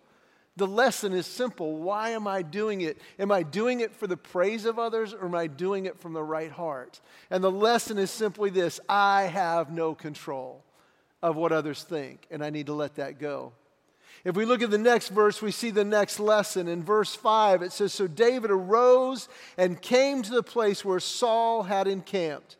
the 0.55 0.67
lesson 0.67 1.13
is 1.13 1.25
simple. 1.25 1.77
Why 1.77 2.09
am 2.09 2.27
I 2.27 2.43
doing 2.43 2.81
it? 2.81 2.99
Am 3.17 3.31
I 3.31 3.41
doing 3.41 3.79
it 3.79 3.95
for 3.95 4.05
the 4.05 4.17
praise 4.17 4.65
of 4.65 4.77
others 4.77 5.13
or 5.13 5.25
am 5.25 5.35
I 5.35 5.47
doing 5.47 5.85
it 5.85 5.99
from 5.99 6.13
the 6.13 6.23
right 6.23 6.51
heart? 6.51 7.01
And 7.31 7.43
the 7.43 7.51
lesson 7.51 7.97
is 7.97 8.11
simply 8.11 8.51
this 8.51 8.79
I 8.87 9.23
have 9.23 9.71
no 9.71 9.95
control 9.95 10.63
of 11.23 11.35
what 11.35 11.51
others 11.51 11.83
think, 11.83 12.27
and 12.29 12.43
I 12.43 12.49
need 12.49 12.67
to 12.67 12.73
let 12.73 12.95
that 12.95 13.17
go. 13.17 13.53
If 14.23 14.35
we 14.35 14.45
look 14.45 14.61
at 14.61 14.69
the 14.69 14.77
next 14.77 15.09
verse, 15.09 15.41
we 15.41 15.51
see 15.51 15.71
the 15.71 15.83
next 15.83 16.19
lesson. 16.19 16.67
In 16.67 16.83
verse 16.83 17.15
5, 17.15 17.61
it 17.61 17.71
says 17.71 17.93
So 17.93 18.07
David 18.07 18.51
arose 18.51 19.27
and 19.57 19.81
came 19.81 20.21
to 20.21 20.31
the 20.31 20.43
place 20.43 20.85
where 20.85 20.99
Saul 20.99 21.63
had 21.63 21.87
encamped. 21.87 22.57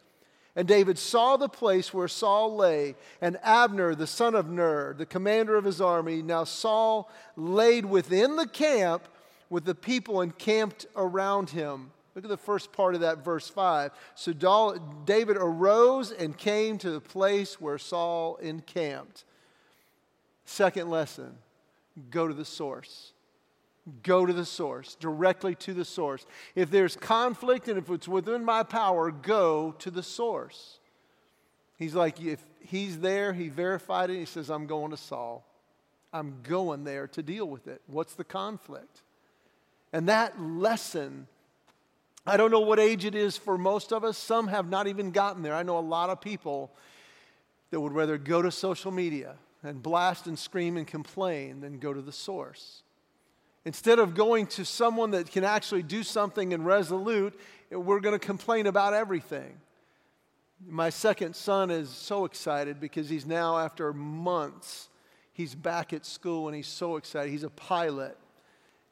And 0.56 0.68
David 0.68 1.00
saw 1.00 1.36
the 1.36 1.50
place 1.50 1.94
where 1.94 2.08
Saul 2.08 2.56
lay, 2.56 2.96
and 3.22 3.40
Abner, 3.42 3.96
the 3.96 4.06
son 4.06 4.36
of 4.36 4.50
Ner, 4.50 4.94
the 4.94 5.06
commander 5.06 5.56
of 5.56 5.66
his 5.66 5.82
army. 5.82 6.22
Now 6.22 6.44
Saul 6.44 7.10
laid 7.36 7.86
within 7.86 8.36
the 8.36 8.48
camp 8.48 9.08
with 9.50 9.66
the 9.66 9.74
people 9.74 10.22
encamped 10.22 10.86
around 10.96 11.50
him. 11.50 11.92
Look 12.14 12.24
at 12.26 12.30
the 12.30 12.38
first 12.38 12.72
part 12.72 12.94
of 12.94 13.02
that, 13.02 13.26
verse 13.26 13.50
5. 13.50 13.92
So 14.14 14.32
David 15.06 15.38
arose 15.38 16.12
and 16.12 16.38
came 16.38 16.78
to 16.78 16.92
the 16.92 17.02
place 17.02 17.60
where 17.60 17.80
Saul 17.80 18.36
encamped. 18.36 19.24
Second 20.46 20.92
lesson 20.92 21.36
go 22.12 22.28
to 22.28 22.34
the 22.34 22.46
source. 22.46 23.14
Go 24.02 24.26
to 24.26 24.32
the 24.32 24.46
source, 24.46 24.96
directly 24.96 25.56
to 25.56 25.74
the 25.74 25.84
source. 25.84 26.26
If 26.56 26.72
there's 26.72 26.96
conflict 26.96 27.68
and 27.68 27.78
if 27.78 27.90
it's 27.90 28.08
within 28.08 28.46
my 28.46 28.64
power, 28.64 29.12
go 29.12 29.76
to 29.80 29.92
the 29.92 30.04
source. 30.04 30.80
He's 31.78 31.94
like, 31.94 32.22
if 32.22 32.40
he's 32.62 33.00
there, 33.00 33.34
he 33.34 33.50
verified 33.50 34.10
it. 34.10 34.18
He 34.18 34.26
says, 34.26 34.50
I'm 34.50 34.68
going 34.68 34.92
to 34.92 34.98
Saul. 34.98 35.46
I'm 36.14 36.36
going 36.44 36.86
there 36.86 37.08
to 37.08 37.22
deal 37.22 37.46
with 37.46 37.68
it. 37.68 37.82
What's 37.88 38.14
the 38.14 38.24
conflict? 38.24 39.02
And 39.92 40.08
that 40.08 40.40
lesson, 40.40 41.28
I 42.26 42.38
don't 42.38 42.52
know 42.52 42.62
what 42.62 42.80
age 42.80 43.04
it 43.04 43.16
is 43.16 43.36
for 43.36 43.58
most 43.58 43.92
of 43.92 44.06
us. 44.06 44.18
Some 44.18 44.48
have 44.48 44.70
not 44.70 44.88
even 44.88 45.12
gotten 45.12 45.42
there. 45.42 45.56
I 45.56 45.64
know 45.64 45.78
a 45.78 45.82
lot 45.82 46.10
of 46.10 46.22
people 46.22 46.72
that 47.72 47.82
would 47.82 47.92
rather 47.92 48.18
go 48.18 48.42
to 48.42 48.52
social 48.52 48.92
media 48.92 49.36
and 49.62 49.84
blast 49.84 50.28
and 50.28 50.40
scream 50.40 50.78
and 50.78 50.88
complain 50.88 51.60
than 51.60 51.80
go 51.80 51.94
to 51.94 52.02
the 52.02 52.12
source. 52.12 52.84
Instead 53.66 54.00
of 54.00 54.14
going 54.14 54.46
to 54.46 54.66
someone 54.66 55.12
that 55.12 55.32
can 55.32 55.44
actually 55.44 55.84
do 55.84 56.04
something 56.04 56.54
and 56.54 56.66
resolute, 56.66 57.40
we're 57.72 58.02
going 58.02 58.18
to 58.18 58.26
complain 58.26 58.68
about 58.68 58.94
everything. 58.94 59.58
My 60.66 60.90
second 60.90 61.36
son 61.36 61.72
is 61.72 61.90
so 61.90 62.26
excited 62.26 62.80
because 62.80 63.10
he's 63.10 63.26
now, 63.26 63.58
after 63.58 63.94
months, 63.94 64.90
he's 65.32 65.56
back 65.56 65.94
at 65.94 66.06
school 66.06 66.48
and 66.48 66.56
he's 66.56 66.68
so 66.68 66.98
excited. 66.98 67.32
He's 67.32 67.44
a 67.44 67.50
pilot 67.50 68.18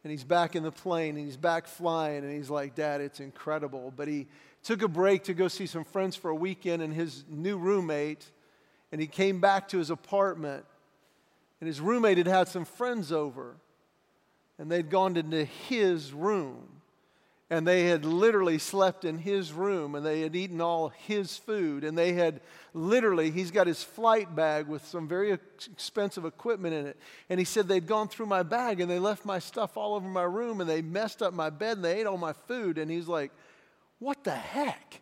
and 0.04 0.12
he's 0.12 0.24
back 0.24 0.56
in 0.56 0.64
the 0.64 0.72
plane 0.72 1.18
and 1.18 1.26
he's 1.26 1.38
back 1.38 1.68
flying 1.68 2.24
and 2.24 2.34
he's 2.34 2.50
like, 2.50 2.76
Dad, 2.76 3.02
it's 3.02 3.20
incredible. 3.20 3.94
But 3.96 4.08
he 4.08 4.28
took 4.64 4.82
a 4.82 4.88
break 4.88 5.24
to 5.26 5.34
go 5.34 5.48
see 5.48 5.66
some 5.66 5.84
friends 5.84 6.16
for 6.16 6.30
a 6.30 6.36
weekend 6.36 6.82
and 6.82 6.94
his 6.94 7.26
new 7.30 7.58
roommate, 7.58 8.32
and 8.92 9.02
he 9.02 9.08
came 9.08 9.40
back 9.40 9.68
to 9.70 9.78
his 9.78 9.90
apartment 9.90 10.66
and 11.60 11.68
his 11.68 11.80
roommate 11.80 12.18
had 12.18 12.28
had 12.28 12.48
some 12.48 12.66
friends 12.66 13.12
over 13.12 13.56
and 14.58 14.72
they'd 14.72 14.90
gone 14.90 15.18
into 15.18 15.44
his 15.44 16.14
room 16.14 16.82
and 17.52 17.68
they 17.68 17.84
had 17.84 18.06
literally 18.06 18.58
slept 18.58 19.04
in 19.04 19.18
his 19.18 19.52
room 19.52 19.94
and 19.94 20.06
they 20.06 20.22
had 20.22 20.34
eaten 20.38 20.62
all 20.62 20.88
his 20.88 21.36
food 21.36 21.84
and 21.84 21.98
they 21.98 22.14
had 22.14 22.40
literally 22.74 23.30
he's 23.30 23.52
got 23.52 23.68
his 23.68 23.84
flight 23.84 24.34
bag 24.34 24.68
with 24.68 24.86
some 24.88 25.06
very 25.06 25.32
expensive 25.34 26.24
equipment 26.24 26.74
in 26.74 26.88
it 26.88 26.98
and 27.30 27.40
he 27.40 27.46
said 27.46 27.68
they'd 27.68 27.86
gone 27.86 28.08
through 28.08 28.26
my 28.26 28.42
bag 28.42 28.80
and 28.80 28.90
they 28.90 29.00
left 29.00 29.26
my 29.26 29.38
stuff 29.38 29.76
all 29.76 29.96
over 29.96 30.08
my 30.08 30.24
room 30.24 30.62
and 30.62 30.70
they 30.70 30.82
messed 30.82 31.22
up 31.22 31.34
my 31.34 31.50
bed 31.50 31.76
and 31.76 31.84
they 31.84 32.00
ate 32.00 32.08
all 32.08 32.18
my 32.18 32.34
food 32.34 32.78
and 32.78 32.90
he's 32.90 33.08
like 33.08 33.32
what 34.00 34.24
the 34.24 34.32
heck? 34.32 35.00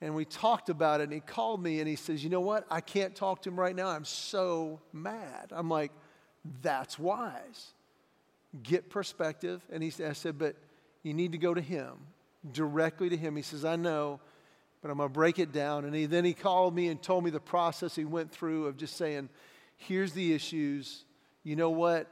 And 0.00 0.16
we 0.16 0.24
talked 0.24 0.70
about 0.70 1.00
it 1.00 1.04
and 1.04 1.12
he 1.12 1.20
called 1.20 1.62
me 1.62 1.80
and 1.80 1.88
he 1.88 1.96
says 1.96 2.24
you 2.24 2.30
know 2.30 2.40
what? 2.40 2.66
I 2.70 2.80
can't 2.80 3.14
talk 3.14 3.42
to 3.42 3.50
him 3.50 3.60
right 3.60 3.76
now. 3.76 3.88
I'm 3.88 4.06
so 4.06 4.80
mad. 4.90 5.52
I'm 5.52 5.68
like 5.68 5.92
that's 6.62 6.98
wise 6.98 7.74
get 8.62 8.90
perspective. 8.90 9.62
And 9.70 9.82
he 9.82 9.92
I 10.04 10.12
said, 10.12 10.38
but 10.38 10.56
you 11.02 11.14
need 11.14 11.32
to 11.32 11.38
go 11.38 11.54
to 11.54 11.60
him, 11.60 11.92
directly 12.52 13.08
to 13.08 13.16
him. 13.16 13.36
He 13.36 13.42
says, 13.42 13.64
I 13.64 13.76
know, 13.76 14.20
but 14.82 14.90
I'm 14.90 14.98
going 14.98 15.08
to 15.08 15.12
break 15.12 15.38
it 15.38 15.52
down. 15.52 15.84
And 15.84 15.94
he, 15.94 16.06
then 16.06 16.24
he 16.24 16.34
called 16.34 16.74
me 16.74 16.88
and 16.88 17.00
told 17.02 17.24
me 17.24 17.30
the 17.30 17.40
process 17.40 17.94
he 17.94 18.04
went 18.04 18.30
through 18.32 18.66
of 18.66 18.76
just 18.76 18.96
saying, 18.96 19.28
here's 19.76 20.12
the 20.12 20.32
issues. 20.32 21.04
You 21.44 21.56
know 21.56 21.70
what? 21.70 22.08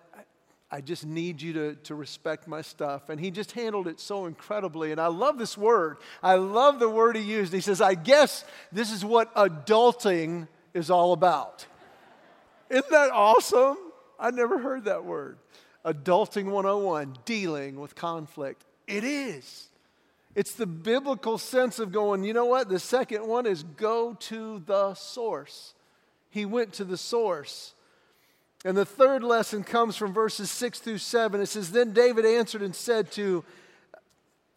I 0.70 0.80
just 0.80 1.06
need 1.06 1.40
you 1.40 1.52
to, 1.52 1.74
to 1.84 1.94
respect 1.94 2.48
my 2.48 2.62
stuff. 2.62 3.08
And 3.08 3.20
he 3.20 3.30
just 3.30 3.52
handled 3.52 3.86
it 3.86 4.00
so 4.00 4.26
incredibly. 4.26 4.90
And 4.90 5.00
I 5.00 5.06
love 5.06 5.38
this 5.38 5.56
word. 5.56 5.98
I 6.22 6.34
love 6.34 6.80
the 6.80 6.88
word 6.88 7.16
he 7.16 7.22
used. 7.22 7.52
He 7.52 7.60
says, 7.60 7.80
I 7.80 7.94
guess 7.94 8.44
this 8.72 8.90
is 8.90 9.04
what 9.04 9.32
adulting 9.36 10.48
is 10.72 10.90
all 10.90 11.12
about. 11.12 11.66
Isn't 12.70 12.90
that 12.90 13.10
awesome? 13.12 13.76
I 14.18 14.30
never 14.30 14.58
heard 14.58 14.86
that 14.86 15.04
word. 15.04 15.38
Adulting 15.84 16.46
101, 16.46 17.18
dealing 17.24 17.78
with 17.78 17.94
conflict. 17.94 18.64
It 18.86 19.04
is. 19.04 19.68
It's 20.34 20.52
the 20.52 20.66
biblical 20.66 21.38
sense 21.38 21.78
of 21.78 21.92
going, 21.92 22.24
you 22.24 22.32
know 22.32 22.46
what? 22.46 22.68
The 22.68 22.78
second 22.78 23.26
one 23.26 23.46
is 23.46 23.62
go 23.62 24.14
to 24.14 24.62
the 24.66 24.94
source. 24.94 25.74
He 26.30 26.44
went 26.44 26.72
to 26.74 26.84
the 26.84 26.96
source. 26.96 27.74
And 28.64 28.76
the 28.76 28.86
third 28.86 29.22
lesson 29.22 29.62
comes 29.62 29.96
from 29.96 30.12
verses 30.12 30.50
6 30.50 30.80
through 30.80 30.98
7. 30.98 31.40
It 31.40 31.46
says, 31.46 31.70
Then 31.70 31.92
David 31.92 32.24
answered 32.24 32.62
and 32.62 32.74
said 32.74 33.12
to 33.12 33.44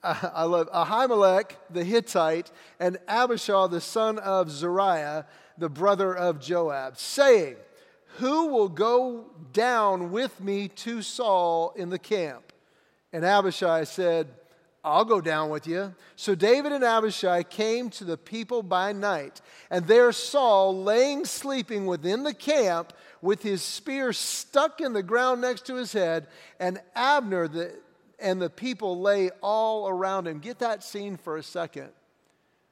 uh, 0.04 0.30
I 0.34 0.44
love 0.44 0.72
Ahimelech 0.72 1.52
the 1.70 1.84
Hittite 1.84 2.52
and 2.80 2.98
Abishai 3.08 3.68
the 3.68 3.82
son 3.82 4.20
of 4.20 4.50
Zeruiah, 4.50 5.26
the 5.58 5.70
brother 5.70 6.16
of 6.16 6.40
Joab, 6.40 6.98
saying, 6.98 7.58
who 8.18 8.48
will 8.48 8.70
go 8.70 9.26
down 9.54 10.12
with 10.12 10.40
me 10.42 10.68
to 10.70 11.02
Saul 11.02 11.74
in 11.76 11.90
the 11.90 12.00
camp? 12.00 12.52
And 13.14 13.24
Abishai 13.24 13.84
said, 13.84 14.28
I'll 14.84 15.06
go 15.06 15.22
down 15.22 15.50
with 15.50 15.68
you. 15.68 15.94
So 16.16 16.34
David 16.34 16.72
and 16.72 16.84
Abishai 16.84 17.44
came 17.44 17.90
to 17.92 18.06
the 18.06 18.18
people 18.18 18.64
by 18.64 18.94
night, 18.94 19.42
and 19.70 19.86
there 19.86 20.12
Saul 20.12 20.82
laying 20.82 21.26
sleeping 21.26 21.86
within 21.86 22.24
the 22.24 22.34
camp 22.34 22.94
with 23.22 23.44
his 23.44 23.62
spear 23.62 24.14
stuck 24.14 24.82
in 24.82 24.94
the 24.94 25.04
ground 25.04 25.42
next 25.42 25.66
to 25.68 25.76
his 25.76 25.94
head, 25.94 26.28
and 26.60 26.80
Abner 26.96 27.48
the, 27.48 27.76
and 28.20 28.42
the 28.42 28.50
people 28.50 29.00
lay 29.00 29.30
all 29.42 29.88
around 29.90 30.28
him. 30.28 30.40
Get 30.40 30.60
that 30.60 30.84
scene 30.84 31.18
for 31.18 31.38
a 31.38 31.44
second. 31.44 31.90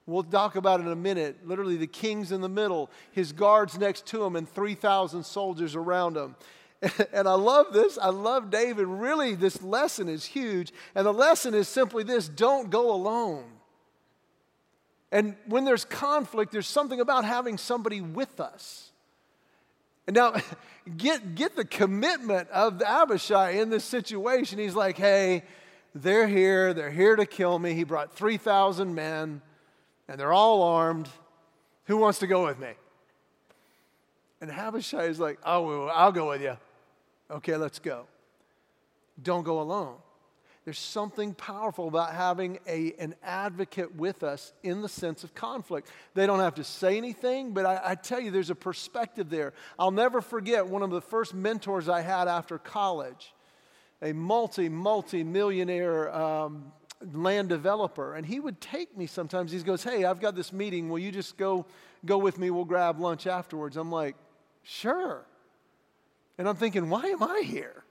We'll 0.07 0.23
talk 0.23 0.55
about 0.55 0.79
it 0.79 0.85
in 0.85 0.91
a 0.91 0.95
minute. 0.95 1.47
Literally, 1.47 1.77
the 1.77 1.87
king's 1.87 2.31
in 2.31 2.41
the 2.41 2.49
middle, 2.49 2.91
his 3.11 3.31
guards 3.31 3.77
next 3.77 4.05
to 4.07 4.23
him, 4.23 4.35
and 4.35 4.47
3,000 4.47 5.23
soldiers 5.23 5.75
around 5.75 6.17
him. 6.17 6.35
And 7.13 7.27
I 7.27 7.33
love 7.33 7.73
this. 7.73 7.97
I 7.97 8.09
love 8.09 8.51
David. 8.51 8.85
Really, 8.85 9.33
this 9.33 9.63
lesson 9.63 10.07
is 10.07 10.25
huge. 10.25 10.71
And 10.93 11.05
the 11.05 11.13
lesson 11.13 11.55
is 11.55 11.67
simply 11.67 12.03
this 12.03 12.27
don't 12.27 12.69
go 12.69 12.93
alone. 12.93 13.45
And 15.11 15.35
when 15.47 15.65
there's 15.65 15.85
conflict, 15.85 16.51
there's 16.51 16.67
something 16.67 16.99
about 16.99 17.25
having 17.25 17.57
somebody 17.57 18.01
with 18.01 18.39
us. 18.39 18.91
And 20.05 20.15
now, 20.15 20.35
get, 20.97 21.33
get 21.33 21.55
the 21.55 21.65
commitment 21.65 22.49
of 22.49 22.77
the 22.77 22.87
Abishai 22.87 23.51
in 23.51 23.69
this 23.69 23.85
situation. 23.85 24.59
He's 24.59 24.75
like, 24.75 24.97
hey, 24.97 25.43
they're 25.95 26.27
here. 26.27 26.73
They're 26.73 26.91
here 26.91 27.15
to 27.15 27.25
kill 27.25 27.57
me. 27.57 27.73
He 27.73 27.83
brought 27.83 28.13
3,000 28.13 28.93
men 28.93 29.41
and 30.07 30.19
they're 30.19 30.33
all 30.33 30.63
armed. 30.63 31.09
Who 31.85 31.97
wants 31.97 32.19
to 32.19 32.27
go 32.27 32.45
with 32.45 32.59
me? 32.59 32.71
And 34.41 34.51
Abishai 34.51 35.03
is 35.05 35.19
like, 35.19 35.39
Oh, 35.45 35.87
I'll 35.87 36.11
go 36.11 36.29
with 36.29 36.41
you. 36.41 36.57
Okay, 37.31 37.55
let's 37.57 37.79
go. 37.79 38.05
Don't 39.21 39.43
go 39.43 39.61
alone. 39.61 39.95
There's 40.65 40.79
something 40.79 41.35
powerful 41.35 41.87
about 41.87 42.13
having 42.13 42.57
a, 42.67 42.93
an 42.97 43.13
advocate 43.23 43.95
with 43.95 44.23
us 44.23 44.51
in 44.63 44.81
the 44.81 44.89
sense 44.89 45.23
of 45.23 45.35
conflict. 45.35 45.87
They 46.15 46.25
don't 46.25 46.39
have 46.39 46.55
to 46.55 46.63
say 46.63 46.97
anything, 46.97 47.51
but 47.51 47.67
I, 47.67 47.81
I 47.91 47.95
tell 47.95 48.19
you, 48.19 48.31
there's 48.31 48.49
a 48.49 48.55
perspective 48.55 49.29
there. 49.29 49.53
I'll 49.77 49.91
never 49.91 50.21
forget 50.21 50.65
one 50.65 50.81
of 50.81 50.89
the 50.89 51.01
first 51.01 51.35
mentors 51.35 51.87
I 51.87 52.01
had 52.01 52.27
after 52.27 52.57
college, 52.57 53.31
a 54.01 54.11
multi, 54.11 54.67
multi 54.67 55.23
millionaire 55.23 56.13
um, 56.13 56.71
land 57.13 57.49
developer, 57.49 58.15
and 58.15 58.25
he 58.25 58.39
would 58.39 58.59
take 58.61 58.95
me 58.97 59.07
sometimes. 59.07 59.51
He 59.51 59.59
goes, 59.59 59.83
Hey, 59.83 60.05
I've 60.05 60.19
got 60.19 60.35
this 60.35 60.53
meeting. 60.53 60.89
Will 60.89 60.99
you 60.99 61.11
just 61.11 61.37
go, 61.37 61.65
go 62.05 62.17
with 62.17 62.37
me? 62.37 62.49
We'll 62.49 62.65
grab 62.65 62.99
lunch 62.99 63.27
afterwards. 63.27 63.77
I'm 63.77 63.91
like, 63.91 64.15
Sure. 64.63 65.25
And 66.37 66.49
I'm 66.49 66.55
thinking, 66.55 66.89
Why 66.89 67.03
am 67.03 67.23
I 67.23 67.43
here? 67.45 67.83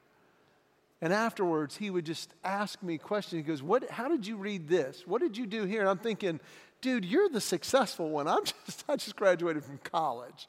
And 1.01 1.13
afterwards, 1.13 1.77
he 1.77 1.91
would 1.91 2.07
just 2.07 2.33
ask 2.45 2.83
me 2.83 2.97
questions. 2.97 3.41
He 3.41 3.43
goes, 3.43 3.63
what, 3.63 3.89
How 3.91 4.09
did 4.09 4.27
you 4.27 4.37
read 4.37 4.69
this? 4.69 5.05
What 5.07 5.21
did 5.21 5.37
you 5.37 5.47
do 5.47 5.65
here? 5.65 5.81
And 5.81 5.89
I'm 5.89 5.99
thinking, 5.99 6.41
Dude, 6.81 7.05
you're 7.05 7.29
the 7.29 7.41
successful 7.41 8.11
one. 8.11 8.29
I'm 8.29 8.45
just, 8.67 8.85
I 8.89 8.97
just 8.97 9.17
graduated 9.17 9.65
from 9.65 9.79
college. 9.79 10.49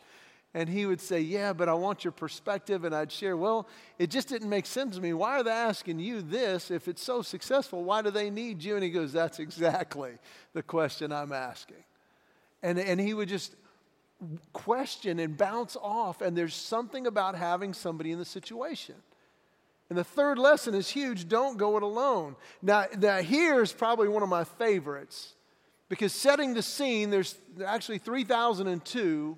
And 0.56 0.70
he 0.70 0.86
would 0.86 1.02
say, 1.02 1.20
Yeah, 1.20 1.52
but 1.52 1.68
I 1.68 1.74
want 1.74 2.06
your 2.06 2.14
perspective. 2.14 2.86
And 2.86 2.96
I'd 2.96 3.12
share, 3.12 3.36
Well, 3.36 3.68
it 4.00 4.10
just 4.10 4.30
didn't 4.30 4.50
make 4.50 4.66
sense 4.66 4.96
to 4.96 5.02
me. 5.02 5.12
Why 5.12 5.32
are 5.32 5.44
they 5.44 5.52
asking 5.52 6.00
you 6.00 6.22
this? 6.22 6.72
If 6.72 6.88
it's 6.88 7.04
so 7.04 7.22
successful, 7.22 7.84
why 7.84 8.02
do 8.02 8.10
they 8.10 8.30
need 8.30 8.64
you? 8.64 8.76
And 8.76 8.84
he 8.84 8.90
goes, 8.90 9.12
That's 9.12 9.40
exactly 9.40 10.14
the 10.54 10.64
question 10.64 11.12
I'm 11.12 11.34
asking. 11.34 11.84
And, 12.64 12.80
and 12.80 13.02
he 13.02 13.14
would 13.14 13.28
just 13.28 13.54
question 14.54 15.20
and 15.20 15.38
bounce 15.38 15.76
off. 15.76 16.22
And 16.22 16.38
there's 16.38 16.56
something 16.56 17.06
about 17.06 17.36
having 17.36 17.74
somebody 17.74 18.14
in 18.14 18.18
the 18.18 18.26
situation. 18.26 18.96
And 19.90 19.98
the 19.98 20.06
third 20.06 20.40
lesson 20.40 20.74
is 20.74 20.88
huge 20.90 21.28
don't 21.28 21.58
go 21.58 21.76
it 21.76 21.84
alone. 21.84 22.38
Now, 22.62 22.86
now 22.98 23.18
here's 23.18 23.74
probably 23.74 24.08
one 24.08 24.24
of 24.24 24.30
my 24.30 24.46
favorites 24.46 25.34
because 25.90 26.14
setting 26.14 26.54
the 26.54 26.64
scene, 26.64 27.10
there's 27.10 27.36
actually 27.64 27.98
3,002 27.98 29.38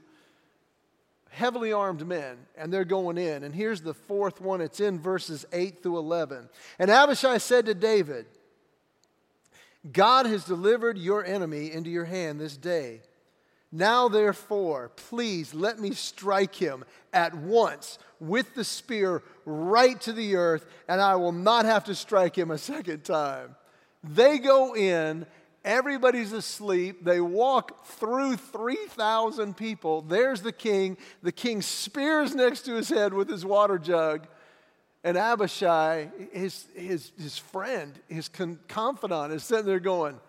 heavily 1.29 1.71
armed 1.71 2.05
men, 2.05 2.37
and 2.55 2.71
they're 2.71 2.85
going 2.85 3.17
in. 3.17 3.43
And 3.43 3.53
here's 3.53 3.81
the 3.81 3.93
fourth 3.93 4.41
one 4.41 4.61
it's 4.61 4.79
in 4.79 4.99
verses 4.99 5.45
8 5.51 5.81
through 5.81 5.97
11. 5.97 6.49
And 6.79 6.91
Abishai 6.91 7.37
said 7.37 7.65
to 7.65 7.73
David, 7.73 8.25
God 9.91 10.25
has 10.25 10.43
delivered 10.43 10.97
your 10.97 11.23
enemy 11.23 11.71
into 11.71 11.89
your 11.89 12.05
hand 12.05 12.39
this 12.39 12.57
day. 12.57 13.01
Now, 13.71 14.07
therefore, 14.07 14.91
please 14.95 15.53
let 15.53 15.79
me 15.79 15.91
strike 15.91 16.55
him 16.55 16.85
at 17.11 17.35
once 17.35 17.99
with 18.19 18.55
the 18.55 18.63
spear 18.63 19.23
right 19.45 19.99
to 20.01 20.13
the 20.13 20.35
earth, 20.35 20.65
and 20.87 21.01
I 21.01 21.15
will 21.15 21.33
not 21.33 21.65
have 21.65 21.83
to 21.85 21.95
strike 21.95 22.37
him 22.37 22.49
a 22.49 22.57
second 22.57 23.03
time. 23.03 23.55
They 24.03 24.37
go 24.37 24.75
in 24.75 25.25
Everybody's 25.67 26.31
asleep. 26.31 27.03
They 27.03 27.19
walk 27.19 27.85
through 27.85 28.37
3,000 28.37 29.57
people. 29.57 30.01
There's 30.01 30.41
the 30.41 30.53
king. 30.53 30.95
The 31.23 31.33
king 31.33 31.61
spears 31.61 32.33
next 32.33 32.61
to 32.61 32.75
his 32.75 32.87
head 32.87 33.13
with 33.13 33.29
his 33.29 33.45
water 33.45 33.77
jug. 33.77 34.27
And 35.03 35.17
Abishai, 35.17 36.07
his, 36.31 36.67
his, 36.73 37.11
his 37.19 37.37
friend, 37.37 37.99
his 38.07 38.29
con- 38.29 38.59
confidant, 38.69 39.33
is 39.33 39.43
sitting 39.43 39.65
there 39.65 39.81
going, 39.81 40.21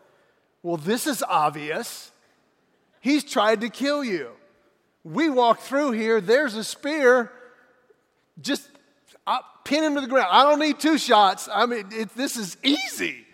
Well, 0.64 0.77
this 0.77 1.07
is 1.07 1.22
obvious. 1.22 2.11
He's 3.01 3.22
tried 3.22 3.61
to 3.61 3.68
kill 3.68 4.03
you. 4.03 4.33
We 5.05 5.31
walk 5.31 5.61
through 5.61 5.92
here, 5.92 6.20
there's 6.20 6.57
a 6.57 6.64
spear. 6.64 7.31
Just 8.40 8.68
uh, 9.24 9.38
pin 9.62 9.85
him 9.85 9.94
to 9.94 10.01
the 10.01 10.09
ground. 10.09 10.31
I 10.33 10.42
don't 10.42 10.59
need 10.59 10.81
two 10.81 10.98
shots. 10.98 11.48
I 11.53 11.66
mean, 11.66 11.87
it, 11.92 12.09
this 12.16 12.37
is 12.37 12.57
easy. 12.64 13.24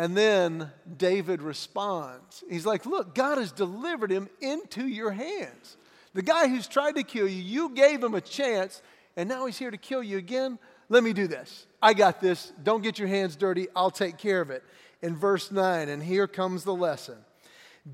And 0.00 0.16
then 0.16 0.70
David 0.96 1.42
responds. 1.42 2.42
He's 2.48 2.64
like, 2.64 2.86
Look, 2.86 3.14
God 3.14 3.36
has 3.36 3.52
delivered 3.52 4.10
him 4.10 4.30
into 4.40 4.86
your 4.86 5.10
hands. 5.10 5.76
The 6.14 6.22
guy 6.22 6.48
who's 6.48 6.66
tried 6.66 6.94
to 6.94 7.02
kill 7.02 7.28
you, 7.28 7.42
you 7.42 7.68
gave 7.74 8.02
him 8.02 8.14
a 8.14 8.22
chance, 8.22 8.80
and 9.14 9.28
now 9.28 9.44
he's 9.44 9.58
here 9.58 9.70
to 9.70 9.76
kill 9.76 10.02
you 10.02 10.16
again. 10.16 10.58
Let 10.88 11.04
me 11.04 11.12
do 11.12 11.26
this. 11.26 11.66
I 11.82 11.92
got 11.92 12.18
this. 12.18 12.50
Don't 12.62 12.82
get 12.82 12.98
your 12.98 13.08
hands 13.08 13.36
dirty. 13.36 13.66
I'll 13.76 13.90
take 13.90 14.16
care 14.16 14.40
of 14.40 14.48
it. 14.48 14.64
In 15.02 15.16
verse 15.16 15.50
9, 15.50 15.90
and 15.90 16.02
here 16.02 16.26
comes 16.26 16.64
the 16.64 16.74
lesson. 16.74 17.18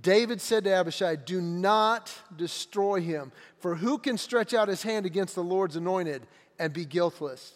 David 0.01 0.41
said 0.41 0.63
to 0.63 0.71
Abishai, 0.71 1.17
Do 1.17 1.41
not 1.41 2.15
destroy 2.37 3.01
him, 3.01 3.33
for 3.59 3.75
who 3.75 3.99
can 3.99 4.17
stretch 4.17 4.55
out 4.55 4.69
his 4.69 4.85
hand 4.85 5.07
against 5.07 5.35
the 5.35 5.43
Lord's 5.43 5.75
anointed 5.75 6.23
and 6.57 6.73
be 6.73 6.85
guiltless? 6.85 7.53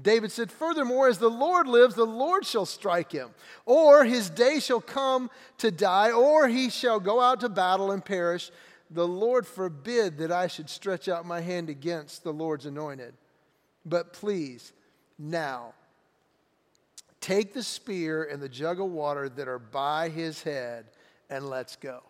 David 0.00 0.30
said, 0.30 0.52
Furthermore, 0.52 1.08
as 1.08 1.18
the 1.18 1.28
Lord 1.28 1.66
lives, 1.66 1.94
the 1.94 2.04
Lord 2.04 2.46
shall 2.46 2.66
strike 2.66 3.10
him, 3.10 3.30
or 3.66 4.04
his 4.04 4.30
day 4.30 4.60
shall 4.60 4.80
come 4.80 5.30
to 5.58 5.70
die, 5.70 6.12
or 6.12 6.48
he 6.48 6.70
shall 6.70 7.00
go 7.00 7.20
out 7.20 7.40
to 7.40 7.48
battle 7.48 7.90
and 7.90 8.04
perish. 8.04 8.50
The 8.90 9.08
Lord 9.08 9.46
forbid 9.46 10.18
that 10.18 10.30
I 10.30 10.46
should 10.46 10.70
stretch 10.70 11.08
out 11.08 11.26
my 11.26 11.40
hand 11.40 11.68
against 11.68 12.22
the 12.22 12.32
Lord's 12.32 12.64
anointed. 12.64 13.14
But 13.84 14.12
please, 14.12 14.72
now, 15.18 15.74
take 17.20 17.52
the 17.52 17.62
spear 17.62 18.22
and 18.22 18.40
the 18.40 18.48
jug 18.48 18.80
of 18.80 18.90
water 18.90 19.28
that 19.28 19.48
are 19.48 19.58
by 19.58 20.10
his 20.10 20.42
head, 20.42 20.86
and 21.28 21.50
let's 21.50 21.76
go. 21.76 22.02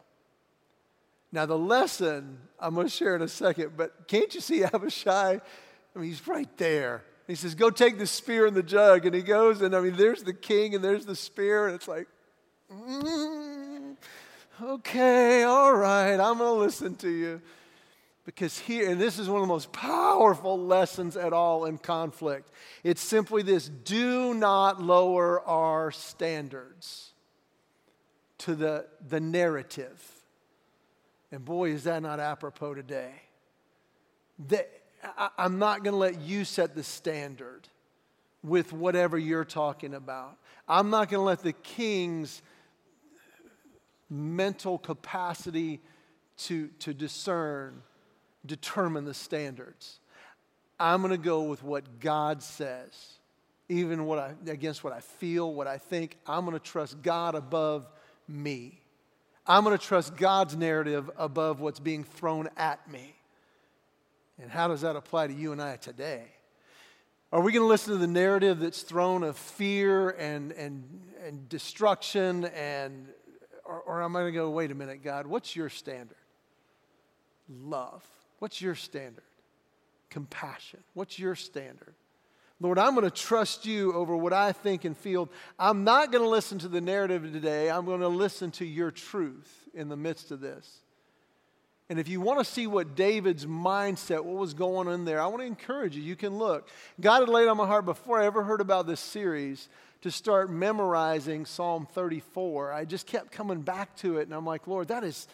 Now, 1.33 1.46
the 1.46 1.59
lesson 1.59 2.38
I'm 2.61 2.74
going 2.74 2.87
to 2.87 2.92
share 2.92 3.16
in 3.16 3.22
a 3.22 3.29
second, 3.29 3.72
but 3.77 4.09
can't 4.09 4.35
you 4.35 4.40
see 4.40 4.62
Abishai? 4.64 5.40
I 5.94 5.98
mean, 5.98 6.09
he's 6.09 6.27
right 6.27 6.55
there. 6.59 7.03
He 7.29 7.35
says, 7.35 7.55
Go 7.55 7.71
take 7.71 7.99
the 7.99 8.07
spear 8.07 8.47
and 8.47 8.57
the 8.57 8.62
jug. 8.62 9.07
And 9.07 9.14
he 9.14 9.23
goes, 9.23 9.61
and 9.61 9.77
I 9.77 9.81
mean, 9.81 9.97
there's 9.97 10.25
the 10.25 10.33
king 10.33 10.75
and 10.75 10.83
there's 10.83 11.05
the 11.05 11.14
spear. 11.14 11.67
And 11.67 11.77
it's 11.77 11.87
like, 11.87 12.09
mm, 12.73 13.97
okay, 14.61 15.45
all 15.45 15.75
right, 15.75 16.14
I'm 16.14 16.38
going 16.38 16.55
to 16.55 16.61
listen 16.61 16.97
to 16.97 17.11
you. 17.11 17.41
Because 18.25 18.59
here, 18.59 18.91
and 18.91 19.01
this 19.01 19.19
is 19.19 19.29
one 19.29 19.41
of 19.41 19.47
the 19.47 19.53
most 19.53 19.73
powerful 19.73 20.59
lessons 20.59 21.17
at 21.17 21.33
all 21.33 21.64
in 21.64 21.79
conflict, 21.79 22.51
it's 22.83 23.01
simply 23.01 23.43
this 23.43 23.69
do 23.69 24.35
not 24.35 24.83
lower 24.83 25.41
our 25.47 25.91
standards 25.91 27.12
to 28.38 28.55
the, 28.55 28.87
the 29.07 29.21
narrative. 29.21 30.03
And 31.31 31.45
boy, 31.45 31.71
is 31.71 31.85
that 31.85 32.03
not 32.03 32.21
apropos 32.21 32.75
today. 32.75 33.12
That 34.49 34.78
I, 35.16 35.31
am 35.38 35.59
not 35.59 35.85
going 35.85 35.92
to 35.92 35.99
let 35.99 36.21
you 36.21 36.44
set 36.44 36.75
the 36.75 36.83
standard 36.83 37.68
with 38.42 38.73
whatever 38.73 39.18
you're 39.18 39.44
talking 39.44 39.94
about. 39.94 40.37
I'm 40.68 40.90
not 40.90 41.09
going 41.09 41.21
to 41.21 41.25
let 41.25 41.42
the 41.42 41.53
king's 41.53 42.42
mental 44.11 44.79
capacity 44.79 45.81
to, 46.38 46.68
to 46.81 46.94
discern 46.94 47.83
determine 48.47 49.05
the 49.05 49.14
standards. 49.14 50.01
I'm 50.81 51.03
going 51.03 51.12
to 51.12 51.18
go 51.18 51.42
with 51.42 51.62
what 51.62 52.01
God 52.01 52.42
says, 52.42 53.18
even 53.68 54.05
what 54.05 54.18
I, 54.18 54.33
against 54.47 54.85
what 54.85 54.92
I 54.92 55.01
feel, 55.01 55.53
what 55.53 55.66
I 55.66 55.79
think. 55.79 56.16
I'm 56.27 56.44
going 56.44 56.57
to 56.57 56.64
trust 56.64 57.03
God 57.03 57.35
above 57.35 57.88
me. 58.29 58.81
I'm 59.47 59.64
going 59.64 59.77
to 59.77 59.85
trust 59.85 60.16
God's 60.16 60.57
narrative 60.57 61.11
above 61.16 61.61
what's 61.61 61.81
being 61.81 62.05
thrown 62.05 62.49
at 62.57 62.90
me. 62.90 63.14
And 64.40 64.51
how 64.51 64.68
does 64.68 64.83
that 64.83 64.96
apply 64.96 65.27
to 65.27 65.33
you 65.35 65.53
and 65.53 65.61
I 65.61 65.77
today? 65.77 66.24
Are 67.33 67.40
we 67.40 67.53
going 67.53 67.62
to 67.62 67.68
listen 67.68 67.92
to 67.92 67.98
the 67.98 68.07
narrative 68.07 68.61
that's 68.61 68.83
thrown 68.83 69.22
of 69.22 69.37
fear 69.37 70.11
and, 70.11 70.53
and, 70.53 70.85
and 71.27 71.48
destruction? 71.48 72.46
And, 72.46 73.09
or, 73.64 73.81
or 73.81 74.03
am 74.03 74.16
I 74.16 74.20
going 74.20 74.33
to 74.33 74.38
go, 74.38 74.51
wait 74.51 74.70
a 74.70 74.74
minute, 74.74 75.03
God, 75.03 75.27
what's 75.27 75.55
your 75.55 75.68
standard? 75.68 76.16
Love. 77.48 78.03
What's 78.38 78.62
your 78.62 78.74
standard? 78.74 79.24
Compassion. 80.11 80.81
What's 80.94 81.18
your 81.18 81.35
standard? 81.35 81.94
Lord, 82.61 82.79
I'm 82.79 82.94
going 82.94 83.05
to 83.05 83.11
trust 83.11 83.66
you 83.66 83.92
over 83.92 84.16
what 84.16 84.33
I 84.33 84.53
think 84.53 84.85
and 84.85 84.96
feel. 84.96 85.29
I'm 85.59 85.85
not 85.85 86.11
going 86.11 86.24
to 86.24 86.31
listen 86.31 86.59
to 86.61 86.68
the 86.68 86.81
narrative 86.81 87.31
today. 87.33 87.70
I'm 87.70 87.85
going 87.85 88.01
to 88.01 88.09
listen 88.09 88.51
to 88.53 88.64
your 88.64 88.90
truth 88.90 89.68
in 89.74 89.88
the 89.88 89.96
midst 89.96 90.31
of 90.31 90.40
this. 90.40 90.81
And 91.90 91.98
if 91.98 92.09
you 92.09 92.20
want 92.20 92.38
to 92.38 92.44
see 92.44 92.66
what 92.66 92.94
David's 92.94 93.46
mindset, 93.46 94.22
what 94.22 94.37
was 94.37 94.53
going 94.53 94.88
on 94.88 95.07
there, 95.07 95.22
I 95.22 95.27
want 95.27 95.40
to 95.40 95.46
encourage 95.46 95.96
you. 95.96 96.03
You 96.03 96.16
can 96.16 96.37
look. 96.37 96.68
God 97.01 97.20
had 97.20 97.29
laid 97.31 97.48
on 97.48 97.57
my 97.57 97.66
heart 97.66 97.87
before 97.87 98.20
I 98.20 98.27
ever 98.27 98.42
heard 98.42 98.61
about 98.61 98.87
this 98.87 99.01
series 99.01 99.70
to 100.03 100.11
start 100.11 100.51
memorizing 100.51 101.46
Psalm 101.46 101.88
34. 101.92 102.72
I 102.72 102.85
just 102.85 103.07
kept 103.07 103.33
coming 103.33 103.62
back 103.62 103.96
to 103.96 104.18
it, 104.18 104.24
and 104.24 104.35
I'm 104.35 104.44
like, 104.44 104.66
Lord, 104.66 104.88
that 104.88 105.03
is 105.03 105.27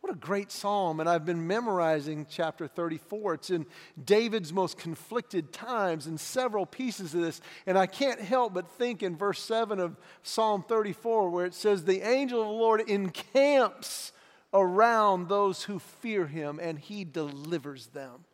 what 0.00 0.12
a 0.12 0.16
great 0.16 0.50
psalm. 0.50 0.98
And 0.98 1.08
I've 1.08 1.24
been 1.24 1.46
memorizing 1.46 2.26
chapter 2.28 2.66
34. 2.66 3.34
It's 3.34 3.50
in 3.50 3.66
David's 4.02 4.52
most 4.52 4.78
conflicted 4.78 5.52
times 5.52 6.06
and 6.06 6.18
several 6.18 6.66
pieces 6.66 7.14
of 7.14 7.20
this. 7.20 7.40
And 7.66 7.78
I 7.78 7.86
can't 7.86 8.20
help 8.20 8.54
but 8.54 8.68
think 8.68 9.02
in 9.02 9.16
verse 9.16 9.40
7 9.40 9.78
of 9.78 9.96
Psalm 10.22 10.64
34, 10.66 11.30
where 11.30 11.46
it 11.46 11.54
says, 11.54 11.84
The 11.84 12.00
angel 12.00 12.40
of 12.40 12.48
the 12.48 12.52
Lord 12.52 12.80
encamps 12.88 14.12
around 14.52 15.28
those 15.28 15.62
who 15.62 15.78
fear 15.78 16.26
him 16.26 16.58
and 16.60 16.78
he 16.78 17.04
delivers 17.04 17.86
them. 17.88 18.24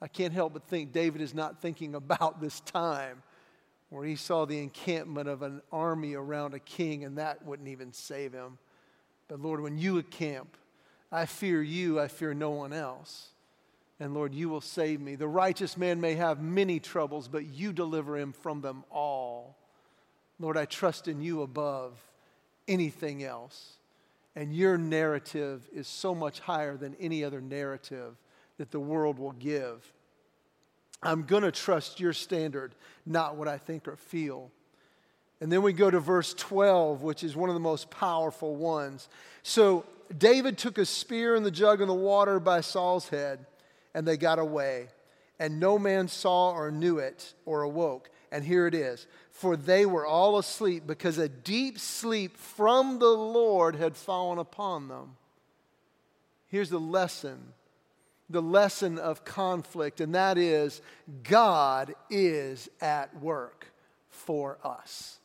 I 0.00 0.08
can't 0.08 0.32
help 0.32 0.52
but 0.52 0.64
think 0.64 0.92
David 0.92 1.20
is 1.20 1.34
not 1.34 1.62
thinking 1.62 1.94
about 1.94 2.40
this 2.40 2.60
time 2.60 3.22
where 3.88 4.04
he 4.04 4.16
saw 4.16 4.44
the 4.44 4.58
encampment 4.58 5.28
of 5.28 5.42
an 5.42 5.62
army 5.72 6.14
around 6.14 6.54
a 6.54 6.58
king 6.58 7.04
and 7.04 7.18
that 7.18 7.44
wouldn't 7.44 7.68
even 7.68 7.92
save 7.92 8.32
him. 8.32 8.58
But 9.28 9.40
Lord, 9.40 9.60
when 9.60 9.78
you 9.78 9.98
encamp, 9.98 10.56
I 11.10 11.26
fear 11.26 11.62
you, 11.62 12.00
I 12.00 12.08
fear 12.08 12.34
no 12.34 12.50
one 12.50 12.72
else. 12.72 13.28
And 13.98 14.12
Lord, 14.12 14.34
you 14.34 14.48
will 14.48 14.60
save 14.60 15.00
me. 15.00 15.14
The 15.14 15.28
righteous 15.28 15.76
man 15.76 16.00
may 16.00 16.14
have 16.14 16.42
many 16.42 16.80
troubles, 16.80 17.28
but 17.28 17.46
you 17.46 17.72
deliver 17.72 18.18
him 18.18 18.32
from 18.32 18.60
them 18.60 18.84
all. 18.90 19.56
Lord, 20.38 20.58
I 20.58 20.66
trust 20.66 21.08
in 21.08 21.22
you 21.22 21.40
above 21.42 21.98
anything 22.68 23.22
else. 23.22 23.76
And 24.36 24.54
your 24.54 24.76
narrative 24.76 25.66
is 25.72 25.88
so 25.88 26.14
much 26.14 26.40
higher 26.40 26.76
than 26.76 26.94
any 27.00 27.24
other 27.24 27.40
narrative 27.40 28.14
that 28.58 28.70
the 28.70 28.78
world 28.78 29.18
will 29.18 29.32
give. 29.32 29.92
I'm 31.02 31.22
going 31.22 31.42
to 31.42 31.50
trust 31.50 32.00
your 32.00 32.12
standard, 32.12 32.74
not 33.06 33.36
what 33.36 33.48
I 33.48 33.56
think 33.56 33.88
or 33.88 33.96
feel. 33.96 34.50
And 35.40 35.50
then 35.50 35.62
we 35.62 35.72
go 35.72 35.90
to 35.90 36.00
verse 36.00 36.34
12, 36.34 37.02
which 37.02 37.24
is 37.24 37.34
one 37.34 37.48
of 37.48 37.54
the 37.54 37.60
most 37.60 37.90
powerful 37.90 38.54
ones. 38.54 39.08
So 39.42 39.84
David 40.16 40.58
took 40.58 40.78
a 40.78 40.86
spear 40.86 41.34
and 41.34 41.44
the 41.44 41.50
jug 41.50 41.80
in 41.80 41.88
the 41.88 41.94
water 41.94 42.38
by 42.38 42.60
Saul's 42.60 43.08
head, 43.08 43.44
and 43.94 44.06
they 44.06 44.16
got 44.16 44.38
away. 44.38 44.88
And 45.38 45.60
no 45.60 45.78
man 45.78 46.08
saw 46.08 46.52
or 46.52 46.70
knew 46.70 46.98
it 46.98 47.34
or 47.44 47.62
awoke. 47.62 48.10
And 48.32 48.44
here 48.44 48.66
it 48.66 48.74
is 48.74 49.06
For 49.36 49.54
they 49.54 49.84
were 49.84 50.06
all 50.06 50.38
asleep 50.38 50.86
because 50.86 51.18
a 51.18 51.28
deep 51.28 51.78
sleep 51.78 52.38
from 52.38 52.98
the 52.98 53.10
Lord 53.10 53.76
had 53.76 53.94
fallen 53.94 54.38
upon 54.38 54.88
them. 54.88 55.16
Here's 56.46 56.70
the 56.70 56.80
lesson 56.80 57.52
the 58.30 58.40
lesson 58.40 58.98
of 58.98 59.26
conflict, 59.26 60.00
and 60.00 60.14
that 60.14 60.38
is 60.38 60.80
God 61.22 61.94
is 62.08 62.70
at 62.80 63.20
work 63.20 63.66
for 64.08 64.56
us. 64.64 65.18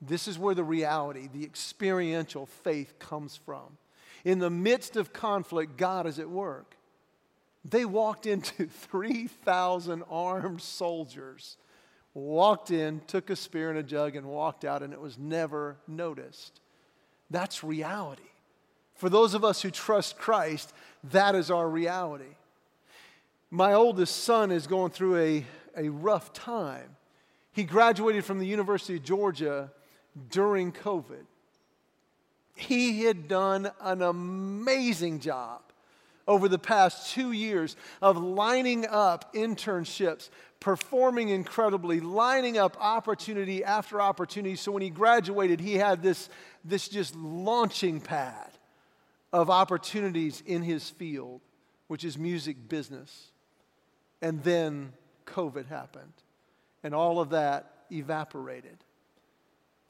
This 0.00 0.26
is 0.26 0.38
where 0.38 0.54
the 0.54 0.64
reality, 0.64 1.28
the 1.30 1.44
experiential 1.44 2.46
faith 2.46 2.98
comes 2.98 3.36
from. 3.36 3.76
In 4.24 4.38
the 4.38 4.50
midst 4.50 4.96
of 4.96 5.12
conflict, 5.12 5.76
God 5.76 6.06
is 6.06 6.18
at 6.18 6.30
work. 6.30 6.74
They 7.66 7.84
walked 7.84 8.24
into 8.24 8.66
3,000 8.90 10.02
armed 10.10 10.62
soldiers, 10.62 11.58
walked 12.14 12.70
in, 12.70 13.00
took 13.06 13.30
a 13.30 13.36
spear 13.36 13.70
and 13.70 13.78
a 13.78 13.82
jug, 13.82 14.16
and 14.16 14.26
walked 14.26 14.64
out, 14.64 14.82
and 14.82 14.92
it 14.92 15.00
was 15.00 15.18
never 15.18 15.76
noticed. 15.86 16.60
That's 17.30 17.62
reality. 17.62 18.22
For 18.94 19.08
those 19.08 19.34
of 19.34 19.44
us 19.44 19.62
who 19.62 19.70
trust 19.70 20.18
Christ, 20.18 20.72
that 21.04 21.34
is 21.34 21.50
our 21.50 21.68
reality. 21.68 22.36
My 23.50 23.74
oldest 23.74 24.24
son 24.24 24.50
is 24.50 24.66
going 24.66 24.90
through 24.90 25.16
a, 25.18 25.46
a 25.76 25.88
rough 25.88 26.32
time. 26.32 26.96
He 27.52 27.64
graduated 27.64 28.24
from 28.24 28.38
the 28.38 28.46
University 28.46 28.96
of 28.96 29.04
Georgia 29.04 29.70
during 30.30 30.72
COVID. 30.72 31.24
He 32.54 33.04
had 33.04 33.28
done 33.28 33.70
an 33.80 34.02
amazing 34.02 35.20
job 35.20 35.62
over 36.26 36.48
the 36.48 36.58
past 36.58 37.14
two 37.14 37.32
years 37.32 37.76
of 38.02 38.18
lining 38.18 38.86
up 38.86 39.32
internships, 39.34 40.28
performing 40.60 41.28
incredibly, 41.28 42.00
lining 42.00 42.58
up 42.58 42.76
opportunity 42.80 43.62
after 43.64 44.00
opportunity. 44.00 44.56
So 44.56 44.72
when 44.72 44.82
he 44.82 44.90
graduated, 44.90 45.60
he 45.60 45.74
had 45.74 46.02
this, 46.02 46.28
this 46.64 46.88
just 46.88 47.14
launching 47.16 48.00
pad 48.00 48.50
of 49.32 49.50
opportunities 49.50 50.42
in 50.46 50.62
his 50.62 50.90
field, 50.90 51.40
which 51.86 52.04
is 52.04 52.18
music 52.18 52.68
business. 52.68 53.30
And 54.20 54.42
then 54.42 54.92
COVID 55.26 55.66
happened, 55.66 56.12
and 56.82 56.94
all 56.94 57.20
of 57.20 57.30
that 57.30 57.84
evaporated 57.90 58.78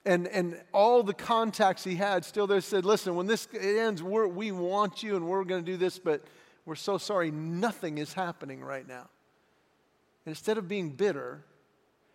and, 0.08 0.26
and 0.28 0.58
all 0.72 1.02
the 1.02 1.12
contacts 1.12 1.84
he 1.84 1.94
had 1.94 2.24
still 2.24 2.46
there 2.46 2.62
said, 2.62 2.86
Listen, 2.86 3.14
when 3.14 3.26
this 3.26 3.46
ends, 3.58 4.02
we 4.02 4.52
want 4.52 5.02
you 5.02 5.16
and 5.16 5.26
we're 5.26 5.44
going 5.44 5.62
to 5.62 5.70
do 5.70 5.76
this, 5.76 5.98
but 5.98 6.24
we're 6.64 6.76
so 6.76 6.96
sorry, 6.96 7.30
nothing 7.30 7.98
is 7.98 8.14
happening 8.14 8.62
right 8.62 8.88
now. 8.88 9.08
And 10.28 10.36
instead 10.36 10.58
of 10.58 10.68
being 10.68 10.90
bitter, 10.90 11.42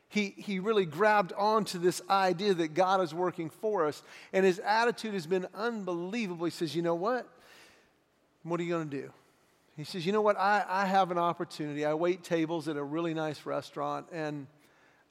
he, 0.08 0.36
he 0.38 0.60
really 0.60 0.86
grabbed 0.86 1.34
onto 1.34 1.80
this 1.80 2.00
idea 2.08 2.54
that 2.54 2.76
God 2.76 3.02
is 3.02 3.12
working 3.12 3.50
for 3.50 3.88
us. 3.88 4.04
And 4.32 4.46
his 4.46 4.60
attitude 4.60 5.16
has 5.16 5.26
been 5.26 5.48
unbelievable. 5.56 6.46
He 6.46 6.52
says, 6.52 6.76
You 6.76 6.84
know 6.84 6.94
what? 6.94 7.28
What 8.44 8.60
are 8.60 8.64
you 8.64 8.70
going 8.70 8.88
to 8.88 9.02
do? 9.02 9.12
He 9.76 9.84
says, 9.84 10.06
You 10.06 10.12
know 10.12 10.22
what? 10.22 10.38
I, 10.38 10.64
I 10.70 10.86
have 10.86 11.10
an 11.10 11.18
opportunity. 11.18 11.86
I 11.86 11.96
wait 11.96 12.24
tables 12.24 12.68
at 12.68 12.78
a 12.78 12.84
really 12.84 13.16
nice 13.16 13.48
restaurant, 13.48 14.06
and 14.12 14.46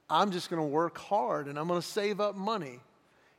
I'm 0.08 0.30
just 0.30 0.48
going 0.48 0.62
to 0.62 0.68
work 0.68 0.96
hard 0.96 1.48
and 1.48 1.58
I'm 1.58 1.66
going 1.66 1.80
to 1.80 1.86
save 1.88 2.20
up 2.20 2.36
money. 2.36 2.78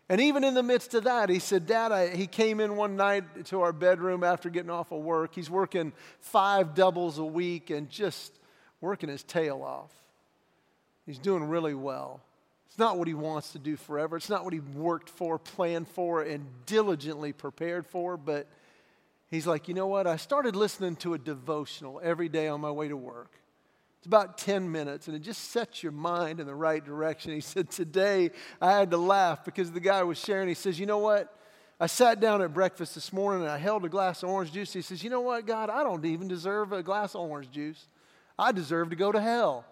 And 0.09 0.19
even 0.19 0.43
in 0.43 0.55
the 0.55 0.63
midst 0.63 0.93
of 0.93 1.05
that, 1.05 1.29
he 1.29 1.39
said, 1.39 1.67
Dad, 1.67 1.93
I, 1.93 2.13
he 2.13 2.27
came 2.27 2.59
in 2.59 2.75
one 2.75 2.97
night 2.97 3.45
to 3.45 3.61
our 3.61 3.71
bedroom 3.71 4.25
after 4.25 4.49
getting 4.49 4.71
off 4.71 4.91
of 4.91 5.01
work. 5.01 5.33
He's 5.33 5.49
working 5.49 5.93
five 6.19 6.75
doubles 6.75 7.17
a 7.17 7.23
week 7.23 7.69
and 7.69 7.89
just 7.89 8.37
working 8.83 9.07
his 9.07 9.23
tail 9.23 9.63
off. 9.63 9.91
He's 11.05 11.17
doing 11.17 11.45
really 11.45 11.73
well. 11.73 12.19
It's 12.67 12.77
not 12.77 12.97
what 12.97 13.07
he 13.07 13.13
wants 13.13 13.53
to 13.53 13.59
do 13.59 13.77
forever. 13.77 14.17
It's 14.17 14.29
not 14.29 14.43
what 14.43 14.51
he 14.51 14.59
worked 14.59 15.09
for, 15.09 15.39
planned 15.39 15.87
for, 15.87 16.21
and 16.21 16.45
diligently 16.65 17.31
prepared 17.31 17.85
for. 17.85 18.17
But 18.17 18.45
he's 19.31 19.47
like, 19.47 19.69
you 19.69 19.73
know 19.73 19.87
what? 19.87 20.05
I 20.05 20.17
started 20.17 20.57
listening 20.57 20.97
to 20.97 21.13
a 21.13 21.17
devotional 21.17 22.01
every 22.03 22.27
day 22.27 22.49
on 22.49 22.59
my 22.59 22.71
way 22.71 22.89
to 22.89 22.97
work. 22.97 23.31
It's 23.99 24.07
about 24.07 24.37
10 24.37 24.69
minutes, 24.69 25.07
and 25.07 25.15
it 25.15 25.21
just 25.21 25.51
sets 25.51 25.81
your 25.81 25.93
mind 25.93 26.41
in 26.41 26.45
the 26.45 26.55
right 26.55 26.83
direction. 26.83 27.31
He 27.31 27.39
said, 27.39 27.69
Today 27.69 28.31
I 28.59 28.73
had 28.73 28.91
to 28.91 28.97
laugh 28.97 29.45
because 29.45 29.71
the 29.71 29.79
guy 29.79 30.03
was 30.03 30.19
sharing. 30.19 30.49
He 30.49 30.55
says, 30.55 30.77
You 30.77 30.87
know 30.87 30.97
what? 30.97 31.33
I 31.79 31.87
sat 31.87 32.19
down 32.19 32.41
at 32.41 32.53
breakfast 32.53 32.95
this 32.95 33.13
morning 33.13 33.43
and 33.43 33.51
I 33.51 33.57
held 33.57 33.85
a 33.85 33.89
glass 33.89 34.23
of 34.23 34.29
orange 34.29 34.51
juice. 34.51 34.73
He 34.73 34.81
says, 34.81 35.05
You 35.05 35.09
know 35.09 35.21
what, 35.21 35.45
God? 35.45 35.69
I 35.69 35.83
don't 35.83 36.03
even 36.05 36.27
deserve 36.27 36.73
a 36.73 36.83
glass 36.83 37.15
of 37.15 37.21
orange 37.21 37.49
juice. 37.49 37.87
I 38.37 38.51
deserve 38.51 38.89
to 38.89 38.95
go 38.95 39.11
to 39.11 39.21
hell. 39.21 39.65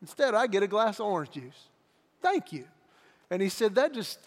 Instead, 0.00 0.34
I 0.34 0.46
get 0.46 0.62
a 0.62 0.66
glass 0.66 1.00
of 1.00 1.06
orange 1.06 1.30
juice. 1.30 1.68
Thank 2.20 2.52
you. 2.52 2.64
And 3.30 3.40
he 3.40 3.48
said, 3.48 3.74
That 3.76 3.94
just, 3.94 4.18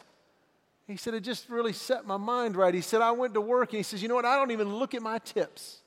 he 0.88 0.98
said, 0.98 1.14
it 1.14 1.22
just 1.22 1.50
really 1.50 1.74
set 1.74 2.06
my 2.06 2.18
mind 2.18 2.56
right. 2.56 2.74
He 2.74 2.82
said, 2.82 3.02
I 3.02 3.12
went 3.12 3.34
to 3.36 3.42
work 3.42 3.70
and 3.70 3.78
he 3.78 3.84
says, 3.84 4.02
You 4.02 4.08
know 4.08 4.16
what? 4.16 4.26
I 4.26 4.36
don't 4.36 4.52
even 4.52 4.74
look 4.74 4.94
at 4.94 5.02
my 5.02 5.20
tips. 5.20 5.80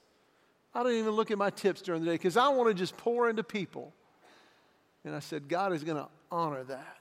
I 0.74 0.82
don't 0.82 0.92
even 0.92 1.12
look 1.12 1.30
at 1.30 1.38
my 1.38 1.50
tips 1.50 1.82
during 1.82 2.02
the 2.02 2.06
day 2.06 2.14
because 2.14 2.36
I 2.36 2.48
want 2.48 2.68
to 2.68 2.74
just 2.74 2.96
pour 2.96 3.28
into 3.28 3.42
people. 3.42 3.92
And 5.04 5.14
I 5.14 5.20
said, 5.20 5.48
God 5.48 5.72
is 5.72 5.82
going 5.82 5.96
to 5.96 6.08
honor 6.30 6.62
that. 6.64 6.96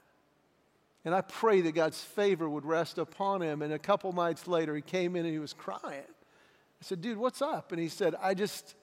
And 1.04 1.14
I 1.14 1.20
pray 1.20 1.60
that 1.62 1.72
God's 1.72 2.02
favor 2.02 2.48
would 2.48 2.64
rest 2.64 2.98
upon 2.98 3.42
him. 3.42 3.62
And 3.62 3.72
a 3.72 3.78
couple 3.78 4.12
nights 4.12 4.46
later, 4.46 4.74
he 4.74 4.82
came 4.82 5.16
in 5.16 5.24
and 5.24 5.32
he 5.32 5.38
was 5.38 5.52
crying. 5.52 6.02
I 6.02 6.84
said, 6.84 7.00
Dude, 7.00 7.18
what's 7.18 7.42
up? 7.42 7.72
And 7.72 7.80
he 7.80 7.88
said, 7.88 8.14
I 8.20 8.34
just, 8.34 8.74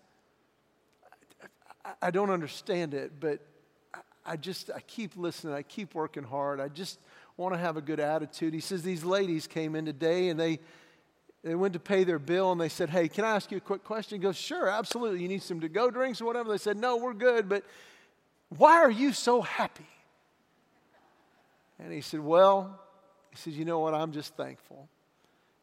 I, 2.02 2.12
don't 2.12 2.30
understand 2.30 2.93
it, 2.93 3.13
but 3.19 3.39
I, 3.93 4.00
I 4.26 4.38
just, 4.38 4.71
I 4.76 4.80
keep 4.82 5.15
listening. 5.15 5.54
I 5.54 5.62
keep 5.62 5.93
working 5.93 6.24
hard. 6.24 6.60
I 6.60 6.67
just 6.67 7.00
want 7.38 7.54
to 7.54 7.60
have 7.60 7.78
a 7.78 7.82
good 7.82 8.00
attitude. 8.00 8.54
He 8.54 8.60
says, 8.60 8.84
These 8.84 9.04
ladies 9.04 9.48
came 9.48 9.76
in 9.76 9.86
today 9.86 10.30
and 10.30 10.39
they, 10.39 10.60
they 11.43 11.56
went 11.56 11.74
to 11.74 11.80
pay 11.80 12.04
their 12.04 12.19
bill 12.19 12.52
and 12.52 12.60
they 12.60 12.69
said, 12.69 12.89
Hey, 12.89 13.08
can 13.08 13.24
I 13.24 13.36
ask 13.36 13.52
you 13.52 13.58
a 13.58 13.62
quick 13.62 13.84
question? 13.84 14.19
He 14.19 14.24
goes, 14.24 14.38
Sure, 14.38 14.67
absolutely. 14.67 15.21
You 15.21 15.28
need 15.28 15.43
some 15.43 15.60
to 15.62 15.69
go 15.69 15.91
drinks 15.91 16.21
or 16.21 16.26
whatever? 16.26 16.50
They 16.50 16.58
said, 16.58 16.78
No, 16.78 16.98
we're 16.98 17.13
good, 17.13 17.48
but 17.50 17.63
Why 18.50 18.78
are 18.78 18.91
you 18.91 19.13
so 19.13 19.41
happy? 19.41 19.88
And 21.80 21.91
he 21.91 22.02
said, 22.02 22.19
Well, 22.19 22.80
he 23.32 23.38
said, 23.38 23.54
You 23.54 23.65
know 23.65 23.80
what? 23.80 23.93
I'm 23.93 24.12
just 24.12 24.36
thankful. 24.36 24.89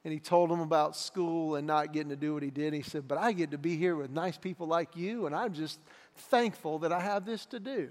And 0.05 0.13
he 0.13 0.19
told 0.19 0.51
him 0.51 0.61
about 0.61 0.97
school 0.97 1.55
and 1.55 1.67
not 1.67 1.93
getting 1.93 2.09
to 2.11 2.17
do 2.17 2.35
what 2.35 2.43
he 2.43 2.51
did. 2.51 2.75
He 2.75 2.83
said, 2.83 3.07
But 3.07 3.19
I 3.19 3.33
get 3.33 3.53
to 3.53 3.59
be 3.59 3.77
here 3.77 3.95
with 3.95 4.11
nice 4.11 4.37
people 4.37 4.67
like 4.67 4.97
you, 4.97 5.27
and 5.27 5.35
I'm 5.35 5.53
just 5.53 5.79
thankful 6.15 6.81
that 6.81 6.93
I 6.93 7.01
have 7.01 7.25
this 7.25 7.47
to 7.47 7.61
do. 7.61 7.91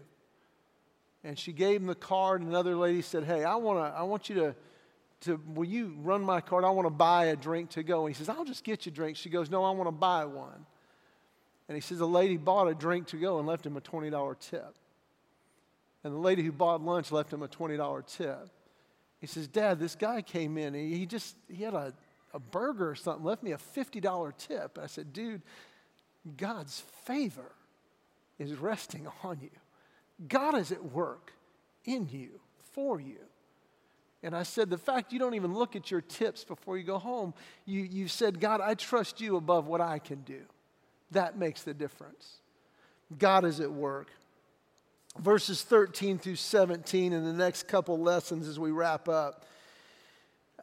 And 1.24 1.38
she 1.38 1.54
gave 1.54 1.82
him 1.82 1.88
the 1.88 1.96
card, 1.96 2.42
and 2.42 2.50
another 2.50 2.76
lady 2.76 3.02
said, 3.02 3.24
Hey, 3.24 3.44
I, 3.44 3.56
wanna, 3.56 3.94
I 3.96 4.04
want 4.04 4.30
you 4.30 4.36
to, 4.36 4.56
to, 5.22 5.40
will 5.54 5.66
you 5.66 5.96
run 6.02 6.24
my 6.24 6.42
card? 6.42 6.64
I 6.64 6.72
want 6.72 6.88
to 6.88 6.92
buy 6.92 7.26
a 7.26 7.36
drink 7.36 7.72
to 7.72 7.84
go. 7.84 8.06
And 8.06 8.16
he 8.16 8.18
says, 8.18 8.30
I'll 8.30 8.46
just 8.46 8.64
get 8.64 8.86
you 8.86 8.92
a 8.92 8.96
drink. 8.96 9.18
She 9.18 9.30
goes, 9.30 9.50
No, 9.50 9.64
I 9.64 9.72
want 9.72 9.88
to 9.88 9.92
buy 9.92 10.26
one. 10.26 10.66
And 11.68 11.76
he 11.76 11.82
says, 11.82 12.00
The 12.00 12.08
lady 12.08 12.38
bought 12.38 12.68
a 12.68 12.74
drink 12.74 13.08
to 13.08 13.18
go 13.18 13.38
and 13.38 13.48
left 13.48 13.66
him 13.66 13.78
a 13.78 13.82
$20 13.82 14.40
tip. 14.40 14.76
And 16.04 16.14
the 16.14 16.20
lady 16.20 16.42
who 16.42 16.52
bought 16.52 16.82
lunch 16.82 17.12
left 17.12 17.32
him 17.32 17.44
a 17.44 17.48
$20 17.48 18.08
tip. 18.08 18.50
He 19.20 19.28
says, 19.28 19.48
Dad, 19.48 19.80
this 19.80 19.94
guy 19.94 20.24
came 20.24 20.58
in. 20.58 20.74
And 20.74 20.92
he 20.92 21.06
just, 21.06 21.36
he 21.48 21.64
had 21.64 21.76
a, 21.76 21.94
a 22.34 22.40
burger 22.40 22.90
or 22.90 22.96
something, 22.96 23.24
left 23.24 23.44
me 23.44 23.52
a 23.52 23.58
$50 23.58 24.38
tip. 24.38 24.78
And 24.78 24.84
I 24.84 24.88
said, 24.88 25.14
Dude, 25.14 25.44
God's 26.36 26.84
favor 27.06 27.52
is 28.42 28.56
resting 28.56 29.08
on 29.24 29.40
you. 29.42 29.50
God 30.28 30.56
is 30.56 30.72
at 30.72 30.84
work 30.84 31.34
in 31.86 32.08
you, 32.10 32.40
for 32.74 33.00
you. 33.00 33.18
And 34.24 34.36
I 34.36 34.44
said, 34.44 34.70
the 34.70 34.78
fact 34.78 35.12
you 35.12 35.20
don't 35.20 35.34
even 35.34 35.54
look 35.54 35.76
at 35.76 35.90
your 35.90 36.02
tips 36.02 36.44
before 36.44 36.78
you 36.78 36.84
go 36.84 37.00
home, 37.00 37.34
you, 37.66 37.82
you 37.82 38.08
said, 38.08 38.40
God, 38.40 38.62
I 38.62 38.76
trust 38.76 39.20
you 39.20 39.36
above 39.36 39.66
what 39.66 39.82
I 39.82 39.98
can 39.98 40.22
do. 40.22 40.42
That 41.12 41.38
makes 41.38 41.64
the 41.64 41.74
difference. 41.74 42.36
God 43.18 43.46
is 43.46 43.60
at 43.60 43.72
work. 43.72 44.10
Verses 45.20 45.64
13 45.64 46.20
through 46.20 46.38
17 46.38 47.14
in 47.14 47.26
the 47.26 47.34
next 47.34 47.68
couple 47.68 48.00
lessons 48.00 48.48
as 48.48 48.60
we 48.60 48.72
wrap 48.72 49.08
up. 49.08 49.46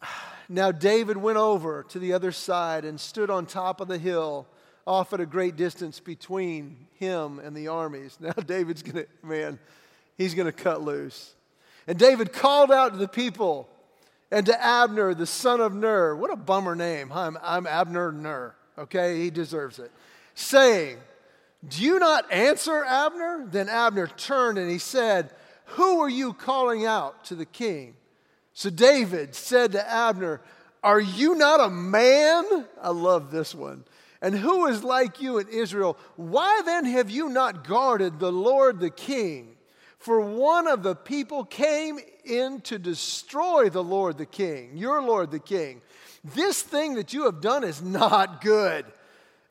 Now, 0.51 0.73
David 0.73 1.19
went 1.19 1.37
over 1.37 1.83
to 1.91 1.99
the 1.99 2.15
other 2.15 2.33
side 2.33 2.87
and 2.87 2.99
stood 2.99 3.29
on 3.29 3.45
top 3.45 3.83
of 3.83 3.89
the 3.89 3.99
hill, 3.99 4.47
off 4.89 5.13
at 5.13 5.21
a 5.21 5.27
great 5.27 5.55
distance 5.55 6.01
between 6.01 6.87
him 6.95 7.39
and 7.39 7.55
the 7.55 7.69
armies. 7.69 8.17
Now, 8.21 8.33
David's 8.33 8.83
going 8.83 9.05
to, 9.05 9.27
man, 9.27 9.59
he's 10.17 10.35
going 10.35 10.47
to 10.47 10.53
cut 10.53 10.83
loose. 10.83 11.35
And 11.87 11.99
David 11.99 12.33
called 12.33 12.73
out 12.73 12.93
to 12.93 12.99
the 12.99 13.09
people 13.09 13.69
and 14.31 14.47
to 14.47 14.65
Abner, 14.65 15.15
the 15.15 15.27
son 15.27 15.61
of 15.61 15.75
Ner. 15.75 16.17
What 16.17 16.33
a 16.33 16.37
bummer 16.37 16.75
name. 16.75 17.13
I'm, 17.13 17.39
I'm 17.43 17.67
Abner 17.67 18.13
Ner. 18.13 18.55
Okay, 18.79 19.21
he 19.21 19.31
deserves 19.31 19.79
it 19.79 19.91
saying, 20.39 20.99
Do 21.67 21.83
you 21.83 21.99
not 21.99 22.31
answer, 22.33 22.85
Abner? 22.85 23.47
Then 23.51 23.69
Abner 23.69 24.07
turned 24.07 24.59
and 24.59 24.71
he 24.71 24.79
said, 24.79 25.31
Who 25.67 26.01
are 26.01 26.09
you 26.09 26.33
calling 26.33 26.87
out 26.87 27.25
to 27.27 27.35
the 27.35 27.47
king? 27.47 27.95
So 28.55 28.71
David 28.71 29.35
said 29.35 29.73
to 29.73 29.91
Abner, 29.91 30.41
Are 30.83 31.01
you 31.01 31.35
not 31.35 31.61
a 31.61 31.71
man? 31.71 32.67
I 32.81 32.91
love 32.91 33.31
this 33.31 33.55
one. 33.55 33.85
And 34.21 34.35
who 34.35 34.67
is 34.67 34.83
like 34.83 35.21
you 35.21 35.39
in 35.39 35.49
Israel? 35.49 35.97
Why 36.17 36.63
then 36.65 36.85
have 36.85 37.09
you 37.09 37.29
not 37.29 37.67
guarded 37.67 38.19
the 38.19 38.33
Lord 38.33 38.81
the 38.81 38.91
king? 38.91 39.57
For 39.99 40.21
one 40.21 40.67
of 40.67 40.83
the 40.83 40.95
people 40.95 41.45
came 41.45 41.99
in 42.25 42.61
to 42.63 42.79
destroy 42.79 43.69
the 43.69 43.83
Lord 43.83 44.19
the 44.19 44.27
king, 44.27 44.77
your 44.77 45.03
Lord 45.03 45.31
the 45.31 45.39
king. 45.39 45.83
This 46.25 46.63
thing 46.63 46.95
that 46.95 47.13
you 47.13 47.25
have 47.25 47.41
done 47.41 47.65
is 47.65 47.83
not 47.83 48.41
good. 48.41 48.85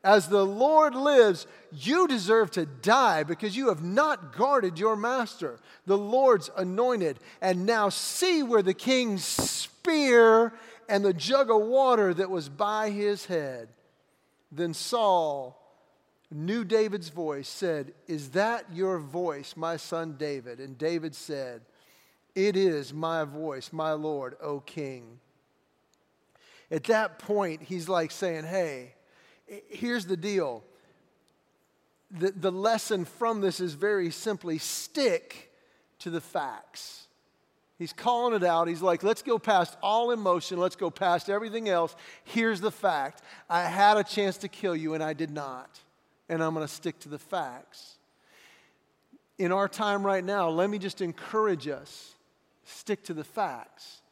As 0.04 0.28
the 0.28 0.46
Lord 0.46 0.94
lives, 0.94 1.46
you 1.72 2.06
deserve 2.06 2.50
to 2.52 2.64
die 2.66 3.24
because 3.24 3.56
you 3.56 3.68
have 3.68 3.82
not 3.82 4.36
guarded 4.36 4.78
your 4.78 4.96
master, 4.96 5.58
the 5.86 5.98
Lord's 5.98 6.50
anointed. 6.56 7.18
And 7.40 7.66
now 7.66 7.88
see 7.88 8.42
where 8.42 8.62
the 8.62 8.74
king's 8.74 9.24
spear 9.24 10.52
and 10.88 11.04
the 11.04 11.12
jug 11.12 11.50
of 11.50 11.62
water 11.62 12.14
that 12.14 12.30
was 12.30 12.48
by 12.48 12.90
his 12.90 13.26
head. 13.26 13.68
Then 14.50 14.74
Saul 14.74 15.58
knew 16.30 16.64
David's 16.64 17.08
voice, 17.08 17.48
said, 17.48 17.92
Is 18.06 18.30
that 18.30 18.66
your 18.72 18.98
voice, 18.98 19.54
my 19.56 19.76
son 19.76 20.16
David? 20.18 20.60
And 20.60 20.76
David 20.76 21.14
said, 21.14 21.62
It 22.34 22.56
is 22.56 22.92
my 22.92 23.24
voice, 23.24 23.72
my 23.72 23.92
Lord, 23.92 24.36
O 24.40 24.60
king. 24.60 25.20
At 26.70 26.84
that 26.84 27.18
point, 27.18 27.62
he's 27.62 27.88
like 27.88 28.10
saying, 28.10 28.44
Hey, 28.44 28.94
here's 29.68 30.06
the 30.06 30.16
deal. 30.16 30.64
The, 32.10 32.30
the 32.30 32.52
lesson 32.52 33.04
from 33.04 33.40
this 33.40 33.60
is 33.60 33.74
very 33.74 34.10
simply 34.10 34.58
stick 34.58 35.52
to 35.98 36.10
the 36.10 36.20
facts. 36.20 37.07
He's 37.78 37.92
calling 37.92 38.34
it 38.34 38.42
out. 38.42 38.66
He's 38.66 38.82
like, 38.82 39.04
let's 39.04 39.22
go 39.22 39.38
past 39.38 39.76
all 39.82 40.10
emotion. 40.10 40.58
Let's 40.58 40.74
go 40.74 40.90
past 40.90 41.30
everything 41.30 41.68
else. 41.68 41.94
Here's 42.24 42.60
the 42.60 42.72
fact 42.72 43.22
I 43.48 43.62
had 43.62 43.96
a 43.96 44.04
chance 44.04 44.36
to 44.38 44.48
kill 44.48 44.74
you, 44.74 44.94
and 44.94 45.02
I 45.02 45.12
did 45.12 45.30
not. 45.30 45.80
And 46.28 46.42
I'm 46.42 46.54
going 46.54 46.66
to 46.66 46.72
stick 46.72 46.98
to 47.00 47.08
the 47.08 47.18
facts. 47.18 47.96
In 49.38 49.52
our 49.52 49.68
time 49.68 50.04
right 50.04 50.24
now, 50.24 50.48
let 50.48 50.68
me 50.68 50.78
just 50.78 51.00
encourage 51.00 51.68
us 51.68 52.16
stick 52.64 53.04
to 53.04 53.14
the 53.14 53.24
facts. 53.24 54.02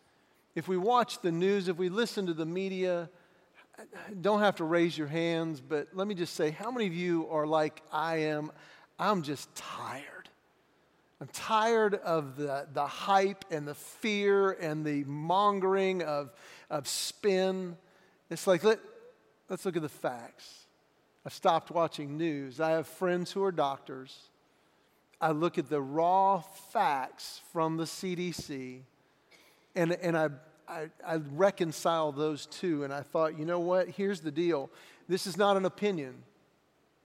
If 0.55 0.69
we 0.69 0.77
watch 0.77 1.21
the 1.21 1.33
news, 1.33 1.69
if 1.69 1.77
we 1.77 1.89
listen 1.89 2.27
to 2.27 2.35
the 2.35 2.47
media, 2.47 3.11
don't 4.21 4.41
have 4.41 4.57
to 4.57 4.65
raise 4.65 4.97
your 4.97 5.09
hands, 5.09 5.61
but 5.61 5.89
let 5.93 6.07
me 6.07 6.15
just 6.15 6.35
say 6.35 6.51
how 6.51 6.71
many 6.71 6.87
of 6.87 6.95
you 6.95 7.29
are 7.29 7.47
like 7.47 7.83
I 7.93 8.19
am? 8.19 8.51
I'm 8.99 9.23
just 9.23 9.55
tired. 9.55 10.16
I'm 11.21 11.29
tired 11.29 11.95
of 11.95 12.37
the, 12.37 12.67
the 12.73 12.87
hype 12.87 13.45
and 13.51 13.67
the 13.67 13.75
fear 13.75 14.51
and 14.53 14.85
the 14.85 15.05
mongering 15.05 16.03
of, 16.03 16.33
of 16.69 16.87
spin. 16.87 17.77
It's 18.31 18.47
like, 18.47 18.63
let, 18.65 18.79
let's 19.49 19.65
look 19.65 19.77
at 19.77 19.83
the 19.83 19.89
facts. 19.89 20.67
I've 21.25 21.33
stopped 21.33 21.71
watching 21.71 22.19
news. 22.19 22.61
I 22.61 22.71
have 22.71 22.87
friends 22.87 23.33
who 23.33 23.43
are 23.43 23.53
doctors. 23.53 24.29
I 25.21 25.31
look 25.31 25.57
at 25.57 25.71
the 25.71 25.81
raw 25.81 26.41
facts 26.41 27.41
from 27.53 27.79
the 27.79 27.85
CDC, 27.85 28.81
and, 29.75 29.93
and 29.93 30.17
I 30.17 30.29
I, 30.69 30.89
I 31.07 31.17
reconcile 31.33 32.13
those 32.13 32.47
two, 32.47 32.85
and 32.85 32.93
I 32.93 33.03
thought, 33.03 33.39
you 33.39 33.45
know 33.45 33.61
what? 33.61 33.89
Here's 33.89 34.21
the 34.21 34.31
deal. 34.31 34.71
This 35.09 35.27
is 35.27 35.37
not 35.37 35.57
an 35.57 35.65
opinion. 35.65 36.15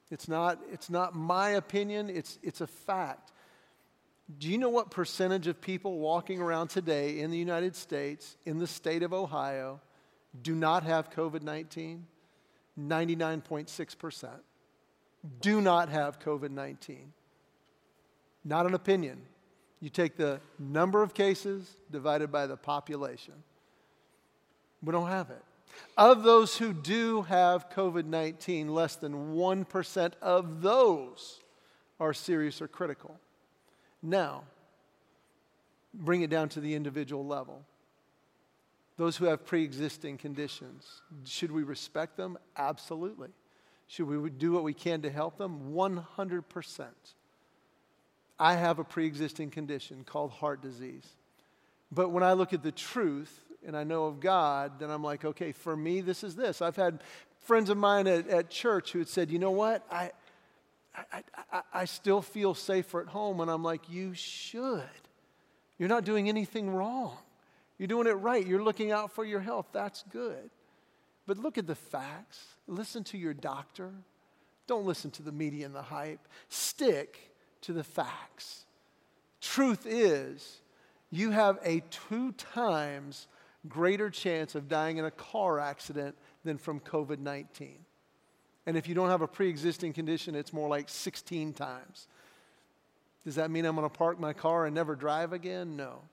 It's 0.09 0.27
not, 0.27 0.59
it's 0.71 0.89
not 0.89 1.15
my 1.15 1.51
opinion, 1.51 2.09
it's, 2.09 2.37
it's 2.43 2.61
a 2.61 2.67
fact. 2.67 3.31
Do 4.39 4.49
you 4.49 4.57
know 4.57 4.69
what 4.69 4.91
percentage 4.91 5.47
of 5.47 5.59
people 5.59 5.99
walking 5.99 6.41
around 6.41 6.69
today 6.69 7.19
in 7.19 7.31
the 7.31 7.37
United 7.37 7.75
States, 7.75 8.37
in 8.45 8.59
the 8.59 8.67
state 8.67 9.03
of 9.03 9.13
Ohio, 9.13 9.81
do 10.41 10.55
not 10.55 10.83
have 10.83 11.09
COVID 11.09 11.41
19? 11.41 12.05
99.6%. 12.79 14.29
Do 15.41 15.61
not 15.61 15.89
have 15.89 16.19
COVID 16.19 16.51
19. 16.51 17.13
Not 18.43 18.65
an 18.65 18.73
opinion. 18.73 19.21
You 19.79 19.89
take 19.89 20.15
the 20.15 20.39
number 20.59 21.03
of 21.03 21.13
cases 21.13 21.75
divided 21.91 22.31
by 22.31 22.47
the 22.47 22.57
population. 22.57 23.33
We 24.83 24.91
don't 24.91 25.09
have 25.09 25.29
it. 25.29 25.43
Of 25.97 26.23
those 26.23 26.57
who 26.57 26.73
do 26.73 27.23
have 27.23 27.69
COVID 27.69 28.05
19, 28.05 28.73
less 28.73 28.95
than 28.95 29.33
1% 29.33 30.13
of 30.21 30.61
those 30.61 31.39
are 31.99 32.13
serious 32.13 32.61
or 32.61 32.67
critical. 32.67 33.19
Now, 34.01 34.43
bring 35.93 36.21
it 36.21 36.29
down 36.29 36.49
to 36.49 36.59
the 36.59 36.73
individual 36.73 37.25
level. 37.25 37.63
Those 38.97 39.17
who 39.17 39.25
have 39.25 39.45
pre 39.45 39.63
existing 39.63 40.17
conditions, 40.17 41.01
should 41.25 41.51
we 41.51 41.63
respect 41.63 42.17
them? 42.17 42.37
Absolutely. 42.57 43.29
Should 43.87 44.07
we 44.07 44.29
do 44.29 44.51
what 44.51 44.63
we 44.63 44.73
can 44.73 45.01
to 45.01 45.09
help 45.09 45.37
them? 45.37 45.73
100%. 45.73 46.85
I 48.39 48.53
have 48.53 48.79
a 48.79 48.83
pre 48.83 49.05
existing 49.05 49.51
condition 49.51 50.03
called 50.05 50.31
heart 50.31 50.61
disease. 50.61 51.07
But 51.91 52.09
when 52.09 52.23
I 52.23 52.33
look 52.33 52.53
at 52.53 52.63
the 52.63 52.71
truth, 52.71 53.41
and 53.65 53.77
I 53.77 53.83
know 53.83 54.05
of 54.05 54.19
God, 54.19 54.79
then 54.79 54.89
I'm 54.89 55.03
like, 55.03 55.23
okay, 55.23 55.51
for 55.51 55.75
me, 55.75 56.01
this 56.01 56.23
is 56.23 56.35
this. 56.35 56.61
I've 56.61 56.75
had 56.75 57.03
friends 57.43 57.69
of 57.69 57.77
mine 57.77 58.07
at, 58.07 58.27
at 58.27 58.49
church 58.49 58.91
who 58.91 58.99
had 58.99 59.07
said, 59.07 59.29
you 59.29 59.39
know 59.39 59.51
what? 59.51 59.85
I, 59.91 60.11
I, 60.95 61.23
I, 61.51 61.61
I 61.73 61.85
still 61.85 62.21
feel 62.21 62.53
safer 62.53 63.01
at 63.01 63.07
home. 63.07 63.39
And 63.39 63.49
I'm 63.49 63.63
like, 63.63 63.89
you 63.89 64.13
should. 64.13 64.83
You're 65.77 65.89
not 65.89 66.05
doing 66.05 66.29
anything 66.29 66.69
wrong. 66.69 67.17
You're 67.77 67.87
doing 67.87 68.07
it 68.07 68.11
right. 68.11 68.45
You're 68.45 68.63
looking 68.63 68.91
out 68.91 69.11
for 69.11 69.25
your 69.25 69.39
health. 69.39 69.67
That's 69.71 70.03
good. 70.11 70.49
But 71.25 71.37
look 71.37 71.57
at 71.57 71.67
the 71.67 71.75
facts. 71.75 72.43
Listen 72.67 73.03
to 73.05 73.17
your 73.17 73.33
doctor. 73.33 73.91
Don't 74.67 74.85
listen 74.85 75.11
to 75.11 75.23
the 75.23 75.31
media 75.31 75.65
and 75.65 75.75
the 75.75 75.81
hype. 75.81 76.27
Stick 76.49 77.31
to 77.61 77.73
the 77.73 77.83
facts. 77.83 78.65
Truth 79.41 79.85
is, 79.87 80.61
you 81.09 81.31
have 81.31 81.57
a 81.63 81.81
two 81.89 82.31
times 82.33 83.27
greater 83.67 84.09
chance 84.09 84.55
of 84.55 84.67
dying 84.67 84.97
in 84.97 85.05
a 85.05 85.11
car 85.11 85.59
accident 85.59 86.15
than 86.43 86.57
from 86.57 86.79
COVID 86.79 87.19
19. 87.19 87.79
And 88.71 88.77
if 88.77 88.87
you 88.87 88.95
don't 88.95 89.09
have 89.09 89.21
a 89.21 89.27
pre 89.27 89.49
existing 89.49 89.91
condition, 89.91 90.33
it's 90.33 90.53
more 90.53 90.69
like 90.69 90.87
16 90.87 91.51
times. 91.51 92.07
Does 93.25 93.35
that 93.35 93.51
mean 93.51 93.65
I'm 93.65 93.75
going 93.75 93.85
to 93.85 93.93
park 93.93 94.17
my 94.17 94.31
car 94.31 94.65
and 94.65 94.73
never 94.73 94.95
drive 94.95 95.33
again? 95.33 95.75
No. 95.75 96.03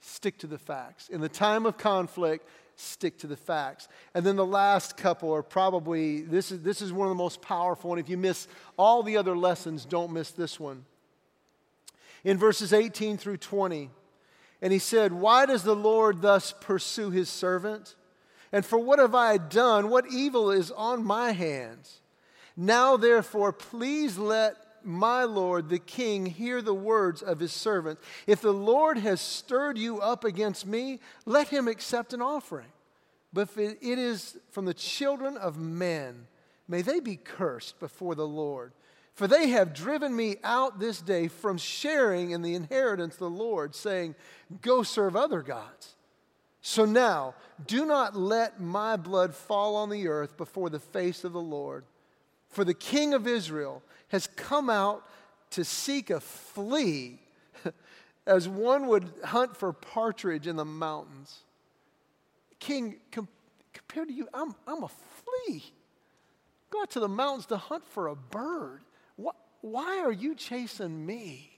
Stick 0.00 0.38
to 0.38 0.46
the 0.46 0.56
facts. 0.56 1.08
In 1.08 1.20
the 1.20 1.28
time 1.28 1.66
of 1.66 1.76
conflict, 1.76 2.48
stick 2.76 3.18
to 3.18 3.26
the 3.26 3.36
facts. 3.36 3.88
And 4.14 4.24
then 4.24 4.36
the 4.36 4.46
last 4.46 4.96
couple 4.96 5.34
are 5.34 5.42
probably 5.42 6.20
this 6.20 6.52
is, 6.52 6.62
this 6.62 6.80
is 6.80 6.92
one 6.92 7.08
of 7.08 7.10
the 7.10 7.20
most 7.20 7.42
powerful. 7.42 7.90
And 7.90 7.98
if 7.98 8.08
you 8.08 8.16
miss 8.16 8.46
all 8.78 9.02
the 9.02 9.16
other 9.16 9.36
lessons, 9.36 9.84
don't 9.84 10.12
miss 10.12 10.30
this 10.30 10.60
one. 10.60 10.84
In 12.22 12.38
verses 12.38 12.72
18 12.72 13.16
through 13.16 13.38
20, 13.38 13.90
and 14.60 14.72
he 14.72 14.78
said, 14.78 15.12
Why 15.12 15.46
does 15.46 15.64
the 15.64 15.74
Lord 15.74 16.22
thus 16.22 16.54
pursue 16.60 17.10
his 17.10 17.28
servant? 17.28 17.96
And 18.52 18.64
for 18.64 18.78
what 18.78 18.98
have 18.98 19.14
I 19.14 19.38
done? 19.38 19.88
What 19.88 20.06
evil 20.10 20.50
is 20.50 20.70
on 20.70 21.04
my 21.04 21.32
hands? 21.32 22.00
Now, 22.56 22.96
therefore, 22.98 23.52
please 23.52 24.18
let 24.18 24.56
my 24.84 25.24
Lord 25.24 25.68
the 25.68 25.78
king 25.78 26.26
hear 26.26 26.60
the 26.60 26.74
words 26.74 27.22
of 27.22 27.40
his 27.40 27.52
servant. 27.52 27.98
If 28.26 28.40
the 28.40 28.52
Lord 28.52 28.98
has 28.98 29.20
stirred 29.20 29.78
you 29.78 30.00
up 30.00 30.24
against 30.24 30.66
me, 30.66 31.00
let 31.24 31.48
him 31.48 31.68
accept 31.68 32.12
an 32.12 32.20
offering. 32.20 32.66
But 33.32 33.42
if 33.42 33.58
it 33.58 33.78
is 33.82 34.36
from 34.50 34.66
the 34.66 34.74
children 34.74 35.36
of 35.38 35.56
men, 35.56 36.26
may 36.68 36.82
they 36.82 37.00
be 37.00 37.16
cursed 37.16 37.80
before 37.80 38.14
the 38.14 38.26
Lord. 38.26 38.72
For 39.14 39.26
they 39.26 39.48
have 39.48 39.74
driven 39.74 40.14
me 40.14 40.36
out 40.42 40.78
this 40.78 41.00
day 41.00 41.28
from 41.28 41.58
sharing 41.58 42.30
in 42.30 42.42
the 42.42 42.54
inheritance 42.54 43.14
of 43.14 43.20
the 43.20 43.30
Lord, 43.30 43.74
saying, 43.74 44.14
Go 44.60 44.82
serve 44.82 45.16
other 45.16 45.42
gods. 45.42 45.96
So 46.62 46.84
now, 46.84 47.34
do 47.66 47.84
not 47.84 48.16
let 48.16 48.60
my 48.60 48.96
blood 48.96 49.34
fall 49.34 49.74
on 49.74 49.90
the 49.90 50.06
earth 50.06 50.36
before 50.36 50.70
the 50.70 50.78
face 50.78 51.24
of 51.24 51.32
the 51.32 51.40
Lord. 51.40 51.84
For 52.48 52.64
the 52.64 52.74
king 52.74 53.14
of 53.14 53.26
Israel 53.26 53.82
has 54.08 54.28
come 54.28 54.70
out 54.70 55.04
to 55.50 55.64
seek 55.64 56.10
a 56.10 56.20
flea 56.20 57.18
as 58.26 58.48
one 58.48 58.86
would 58.86 59.12
hunt 59.24 59.56
for 59.56 59.72
partridge 59.72 60.46
in 60.46 60.54
the 60.54 60.64
mountains. 60.64 61.40
King, 62.60 62.96
com- 63.10 63.28
compared 63.72 64.08
to 64.08 64.14
you, 64.14 64.28
I'm, 64.32 64.54
I'm 64.66 64.84
a 64.84 64.88
flea. 64.88 65.64
Go 66.70 66.82
out 66.82 66.90
to 66.92 67.00
the 67.00 67.08
mountains 67.08 67.46
to 67.46 67.56
hunt 67.56 67.84
for 67.88 68.06
a 68.06 68.14
bird. 68.14 68.82
What, 69.16 69.34
why 69.62 69.98
are 69.98 70.12
you 70.12 70.36
chasing 70.36 71.04
me? 71.04 71.50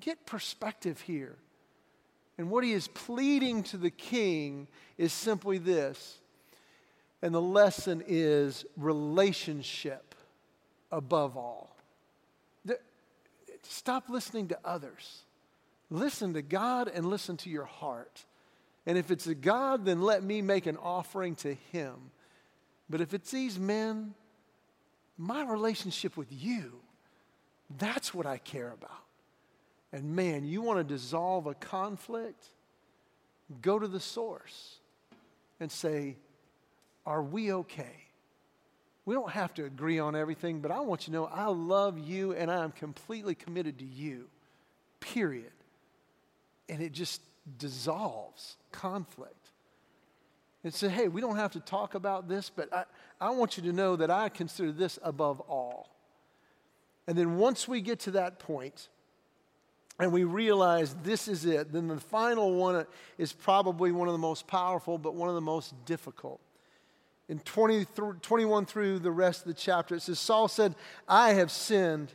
Get 0.00 0.26
perspective 0.26 1.00
here. 1.02 1.36
And 2.40 2.48
what 2.48 2.64
he 2.64 2.72
is 2.72 2.88
pleading 2.88 3.64
to 3.64 3.76
the 3.76 3.90
king 3.90 4.66
is 4.96 5.12
simply 5.12 5.58
this. 5.58 6.20
And 7.20 7.34
the 7.34 7.40
lesson 7.40 8.02
is 8.06 8.64
relationship 8.78 10.14
above 10.90 11.36
all. 11.36 11.76
Stop 13.62 14.08
listening 14.08 14.48
to 14.48 14.58
others. 14.64 15.20
Listen 15.90 16.32
to 16.32 16.40
God 16.40 16.88
and 16.88 17.04
listen 17.04 17.36
to 17.36 17.50
your 17.50 17.66
heart. 17.66 18.24
And 18.86 18.96
if 18.96 19.10
it's 19.10 19.26
a 19.26 19.34
God, 19.34 19.84
then 19.84 20.00
let 20.00 20.22
me 20.22 20.40
make 20.40 20.64
an 20.64 20.78
offering 20.78 21.34
to 21.36 21.52
him. 21.52 22.10
But 22.88 23.02
if 23.02 23.12
it's 23.12 23.30
these 23.30 23.58
men, 23.58 24.14
my 25.18 25.44
relationship 25.44 26.16
with 26.16 26.32
you, 26.32 26.80
that's 27.76 28.14
what 28.14 28.24
I 28.24 28.38
care 28.38 28.72
about. 28.72 29.09
And 29.92 30.14
man, 30.14 30.44
you 30.44 30.62
want 30.62 30.78
to 30.78 30.84
dissolve 30.84 31.46
a 31.46 31.54
conflict? 31.54 32.44
Go 33.60 33.78
to 33.78 33.88
the 33.88 34.00
source 34.00 34.76
and 35.58 35.70
say, 35.70 36.16
Are 37.04 37.22
we 37.22 37.52
okay? 37.52 38.06
We 39.04 39.14
don't 39.14 39.30
have 39.30 39.54
to 39.54 39.64
agree 39.64 39.98
on 39.98 40.14
everything, 40.14 40.60
but 40.60 40.70
I 40.70 40.80
want 40.80 41.02
you 41.02 41.12
to 41.12 41.18
know 41.18 41.24
I 41.24 41.46
love 41.46 41.98
you 41.98 42.32
and 42.32 42.50
I 42.50 42.62
am 42.62 42.70
completely 42.70 43.34
committed 43.34 43.78
to 43.78 43.84
you, 43.84 44.26
period. 45.00 45.50
And 46.68 46.80
it 46.80 46.92
just 46.92 47.20
dissolves 47.58 48.56
conflict. 48.70 49.34
And 50.62 50.72
say, 50.74 50.88
hey, 50.88 51.08
we 51.08 51.22
don't 51.22 51.36
have 51.36 51.52
to 51.52 51.60
talk 51.60 51.94
about 51.94 52.28
this, 52.28 52.50
but 52.54 52.72
I, 52.72 52.84
I 53.18 53.30
want 53.30 53.56
you 53.56 53.62
to 53.64 53.72
know 53.72 53.96
that 53.96 54.10
I 54.10 54.28
consider 54.28 54.70
this 54.70 54.98
above 55.02 55.40
all. 55.40 55.88
And 57.06 57.16
then 57.16 57.38
once 57.38 57.66
we 57.66 57.80
get 57.80 58.00
to 58.00 58.10
that 58.12 58.38
point, 58.38 58.88
and 60.00 60.12
we 60.12 60.24
realize 60.24 60.94
this 61.02 61.28
is 61.28 61.44
it, 61.44 61.72
then 61.72 61.88
the 61.88 62.00
final 62.00 62.54
one 62.54 62.86
is 63.18 63.32
probably 63.32 63.92
one 63.92 64.08
of 64.08 64.12
the 64.12 64.18
most 64.18 64.46
powerful, 64.46 64.98
but 64.98 65.14
one 65.14 65.28
of 65.28 65.34
the 65.34 65.40
most 65.40 65.74
difficult 65.84 66.40
in 67.30 67.38
20 67.38 67.84
th- 67.84 68.14
21 68.22 68.66
through 68.66 68.98
the 68.98 69.12
rest 69.12 69.42
of 69.42 69.46
the 69.46 69.54
chapter, 69.54 69.94
it 69.94 70.02
says, 70.02 70.18
Saul 70.18 70.48
said, 70.48 70.74
I 71.08 71.34
have 71.34 71.52
sinned. 71.52 72.12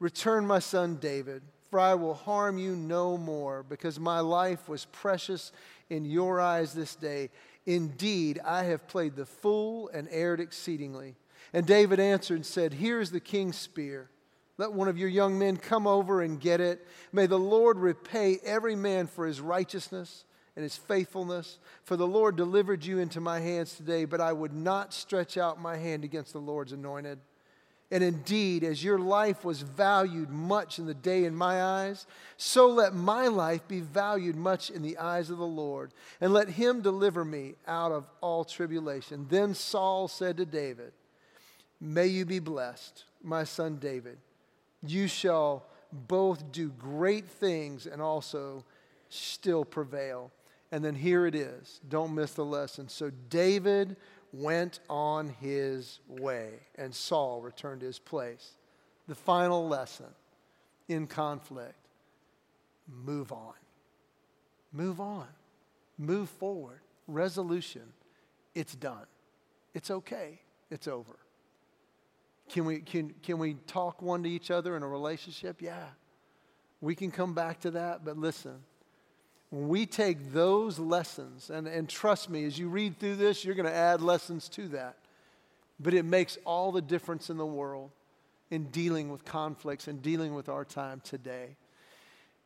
Return 0.00 0.48
my 0.48 0.58
son 0.58 0.96
David, 0.96 1.42
for 1.70 1.78
I 1.78 1.94
will 1.94 2.14
harm 2.14 2.58
you 2.58 2.74
no 2.74 3.16
more, 3.16 3.62
because 3.62 4.00
my 4.00 4.18
life 4.18 4.68
was 4.68 4.86
precious 4.86 5.52
in 5.90 6.04
your 6.04 6.40
eyes 6.40 6.74
this 6.74 6.96
day. 6.96 7.30
Indeed, 7.66 8.40
I 8.44 8.64
have 8.64 8.88
played 8.88 9.14
the 9.14 9.26
fool 9.26 9.88
and 9.94 10.08
erred 10.10 10.40
exceedingly. 10.40 11.14
And 11.52 11.64
David 11.64 12.00
answered 12.00 12.34
and 12.34 12.46
said, 12.46 12.74
Here 12.74 13.00
is 13.00 13.12
the 13.12 13.20
king's 13.20 13.56
spear. 13.56 14.10
Let 14.58 14.72
one 14.72 14.88
of 14.88 14.98
your 14.98 15.08
young 15.08 15.38
men 15.38 15.56
come 15.56 15.86
over 15.86 16.22
and 16.22 16.40
get 16.40 16.60
it. 16.60 16.86
May 17.12 17.26
the 17.26 17.38
Lord 17.38 17.78
repay 17.78 18.38
every 18.44 18.76
man 18.76 19.06
for 19.06 19.26
his 19.26 19.40
righteousness 19.40 20.24
and 20.54 20.62
his 20.62 20.76
faithfulness. 20.76 21.58
For 21.84 21.96
the 21.96 22.06
Lord 22.06 22.36
delivered 22.36 22.84
you 22.84 22.98
into 22.98 23.20
my 23.20 23.40
hands 23.40 23.74
today, 23.74 24.04
but 24.04 24.20
I 24.20 24.32
would 24.32 24.52
not 24.52 24.92
stretch 24.92 25.36
out 25.38 25.60
my 25.60 25.76
hand 25.76 26.04
against 26.04 26.32
the 26.32 26.40
Lord's 26.40 26.72
anointed. 26.72 27.18
And 27.90 28.02
indeed, 28.02 28.64
as 28.64 28.82
your 28.82 28.98
life 28.98 29.44
was 29.44 29.60
valued 29.60 30.30
much 30.30 30.78
in 30.78 30.86
the 30.86 30.94
day 30.94 31.26
in 31.26 31.34
my 31.34 31.62
eyes, 31.62 32.06
so 32.38 32.68
let 32.68 32.94
my 32.94 33.28
life 33.28 33.68
be 33.68 33.80
valued 33.80 34.34
much 34.34 34.70
in 34.70 34.80
the 34.80 34.96
eyes 34.96 35.28
of 35.28 35.36
the 35.36 35.46
Lord, 35.46 35.92
and 36.18 36.32
let 36.32 36.48
him 36.48 36.80
deliver 36.80 37.22
me 37.22 37.54
out 37.66 37.92
of 37.92 38.06
all 38.22 38.46
tribulation. 38.46 39.26
Then 39.28 39.54
Saul 39.54 40.08
said 40.08 40.38
to 40.38 40.46
David, 40.46 40.92
May 41.82 42.06
you 42.06 42.24
be 42.24 42.38
blessed, 42.38 43.04
my 43.22 43.44
son 43.44 43.76
David. 43.76 44.16
You 44.86 45.06
shall 45.06 45.64
both 45.92 46.50
do 46.52 46.68
great 46.70 47.26
things 47.26 47.86
and 47.86 48.00
also 48.00 48.64
still 49.08 49.64
prevail. 49.64 50.30
And 50.70 50.84
then 50.84 50.94
here 50.94 51.26
it 51.26 51.34
is. 51.34 51.80
Don't 51.88 52.14
miss 52.14 52.32
the 52.32 52.44
lesson. 52.44 52.88
So 52.88 53.10
David 53.28 53.96
went 54.32 54.80
on 54.88 55.28
his 55.28 56.00
way, 56.08 56.54
and 56.76 56.94
Saul 56.94 57.42
returned 57.42 57.80
to 57.80 57.86
his 57.86 57.98
place. 57.98 58.52
The 59.06 59.14
final 59.14 59.68
lesson 59.68 60.06
in 60.88 61.06
conflict 61.06 61.74
move 62.88 63.32
on. 63.32 63.54
Move 64.72 65.00
on. 65.00 65.26
Move 65.98 66.30
forward. 66.30 66.80
Resolution. 67.06 67.82
It's 68.54 68.74
done. 68.74 69.06
It's 69.74 69.90
okay. 69.90 70.40
It's 70.70 70.88
over. 70.88 71.16
Can 72.52 72.66
we, 72.66 72.80
can, 72.80 73.14
can 73.22 73.38
we 73.38 73.54
talk 73.66 74.02
one 74.02 74.22
to 74.24 74.28
each 74.28 74.50
other 74.50 74.76
in 74.76 74.82
a 74.82 74.88
relationship? 74.88 75.62
Yeah. 75.62 75.86
We 76.82 76.94
can 76.94 77.10
come 77.10 77.32
back 77.32 77.60
to 77.60 77.70
that, 77.72 78.04
but 78.04 78.18
listen, 78.18 78.56
when 79.50 79.68
we 79.68 79.86
take 79.86 80.32
those 80.32 80.78
lessons, 80.78 81.48
and, 81.48 81.66
and 81.66 81.88
trust 81.88 82.28
me, 82.28 82.44
as 82.44 82.58
you 82.58 82.68
read 82.68 82.98
through 82.98 83.16
this, 83.16 83.44
you're 83.44 83.54
going 83.54 83.68
to 83.68 83.74
add 83.74 84.02
lessons 84.02 84.48
to 84.50 84.68
that. 84.68 84.96
But 85.80 85.94
it 85.94 86.04
makes 86.04 86.38
all 86.44 86.72
the 86.72 86.82
difference 86.82 87.30
in 87.30 87.38
the 87.38 87.46
world 87.46 87.90
in 88.50 88.64
dealing 88.64 89.10
with 89.10 89.24
conflicts 89.24 89.88
and 89.88 90.02
dealing 90.02 90.34
with 90.34 90.48
our 90.48 90.64
time 90.64 91.00
today. 91.04 91.56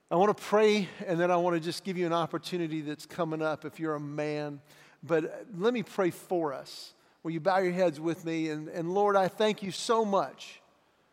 I 0.08 0.14
want 0.16 0.36
to 0.36 0.42
pray, 0.42 0.88
and 1.04 1.18
then 1.18 1.32
I 1.32 1.36
want 1.36 1.56
to 1.56 1.60
just 1.60 1.82
give 1.82 1.98
you 1.98 2.06
an 2.06 2.12
opportunity 2.12 2.80
that's 2.80 3.06
coming 3.06 3.42
up 3.42 3.64
if 3.64 3.80
you're 3.80 3.96
a 3.96 4.00
man. 4.00 4.60
But 5.02 5.46
let 5.56 5.74
me 5.74 5.82
pray 5.82 6.10
for 6.10 6.54
us. 6.54 6.92
Will 7.26 7.32
you 7.32 7.40
bow 7.40 7.58
your 7.58 7.72
heads 7.72 7.98
with 7.98 8.24
me? 8.24 8.50
And, 8.50 8.68
and 8.68 8.94
Lord, 8.94 9.16
I 9.16 9.26
thank 9.26 9.60
you 9.60 9.72
so 9.72 10.04
much 10.04 10.60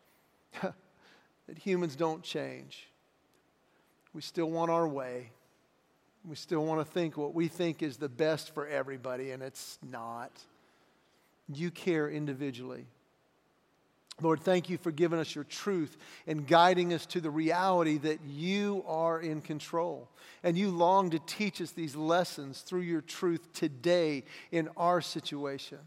that 0.62 1.58
humans 1.58 1.96
don't 1.96 2.22
change. 2.22 2.86
We 4.12 4.22
still 4.22 4.48
want 4.48 4.70
our 4.70 4.86
way. 4.86 5.30
We 6.24 6.36
still 6.36 6.64
want 6.64 6.78
to 6.78 6.84
think 6.84 7.16
what 7.16 7.34
we 7.34 7.48
think 7.48 7.82
is 7.82 7.96
the 7.96 8.08
best 8.08 8.54
for 8.54 8.64
everybody, 8.68 9.32
and 9.32 9.42
it's 9.42 9.76
not. 9.82 10.30
You 11.52 11.72
care 11.72 12.08
individually. 12.08 12.86
Lord, 14.22 14.38
thank 14.38 14.70
you 14.70 14.78
for 14.78 14.92
giving 14.92 15.18
us 15.18 15.34
your 15.34 15.42
truth 15.42 15.96
and 16.28 16.46
guiding 16.46 16.94
us 16.94 17.06
to 17.06 17.20
the 17.20 17.30
reality 17.30 17.98
that 17.98 18.20
you 18.24 18.84
are 18.86 19.20
in 19.20 19.40
control. 19.40 20.08
And 20.44 20.56
you 20.56 20.70
long 20.70 21.10
to 21.10 21.18
teach 21.18 21.60
us 21.60 21.72
these 21.72 21.96
lessons 21.96 22.60
through 22.60 22.82
your 22.82 23.00
truth 23.00 23.52
today 23.52 24.22
in 24.52 24.68
our 24.76 25.00
situation. 25.00 25.80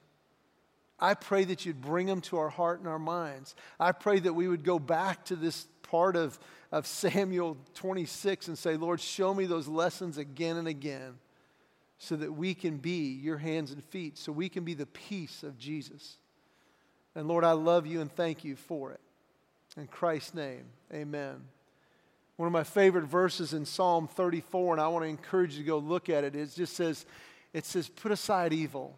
I 0.99 1.13
pray 1.13 1.43
that 1.45 1.65
you'd 1.65 1.81
bring 1.81 2.07
them 2.07 2.21
to 2.21 2.37
our 2.37 2.49
heart 2.49 2.79
and 2.79 2.87
our 2.87 2.99
minds. 2.99 3.55
I 3.79 3.91
pray 3.91 4.19
that 4.19 4.33
we 4.33 4.47
would 4.47 4.63
go 4.63 4.79
back 4.79 5.25
to 5.25 5.35
this 5.35 5.67
part 5.83 6.15
of, 6.15 6.39
of 6.71 6.87
Samuel 6.87 7.57
26 7.75 8.47
and 8.47 8.57
say, 8.57 8.77
Lord, 8.77 8.99
show 8.99 9.33
me 9.33 9.45
those 9.45 9.67
lessons 9.67 10.17
again 10.17 10.57
and 10.57 10.67
again 10.67 11.15
so 11.99 12.15
that 12.15 12.33
we 12.33 12.53
can 12.53 12.77
be 12.77 13.11
your 13.13 13.37
hands 13.37 13.71
and 13.71 13.83
feet, 13.83 14.17
so 14.17 14.31
we 14.31 14.49
can 14.49 14.63
be 14.63 14.73
the 14.73 14.85
peace 14.85 15.43
of 15.43 15.57
Jesus. 15.57 16.17
And 17.15 17.27
Lord, 17.27 17.43
I 17.43 17.53
love 17.53 17.87
you 17.87 18.01
and 18.01 18.11
thank 18.11 18.43
you 18.43 18.55
for 18.55 18.91
it. 18.91 18.99
In 19.75 19.87
Christ's 19.87 20.33
name, 20.33 20.65
amen. 20.93 21.41
One 22.35 22.45
of 22.45 22.53
my 22.53 22.63
favorite 22.63 23.05
verses 23.05 23.53
in 23.53 23.65
Psalm 23.65 24.07
34, 24.07 24.75
and 24.75 24.81
I 24.81 24.87
want 24.87 25.03
to 25.05 25.09
encourage 25.09 25.53
you 25.53 25.63
to 25.63 25.67
go 25.67 25.79
look 25.79 26.09
at 26.09 26.23
it. 26.23 26.35
It 26.35 26.53
just 26.55 26.75
says, 26.75 27.05
it 27.53 27.65
says, 27.65 27.89
put 27.89 28.11
aside 28.11 28.53
evil 28.53 28.97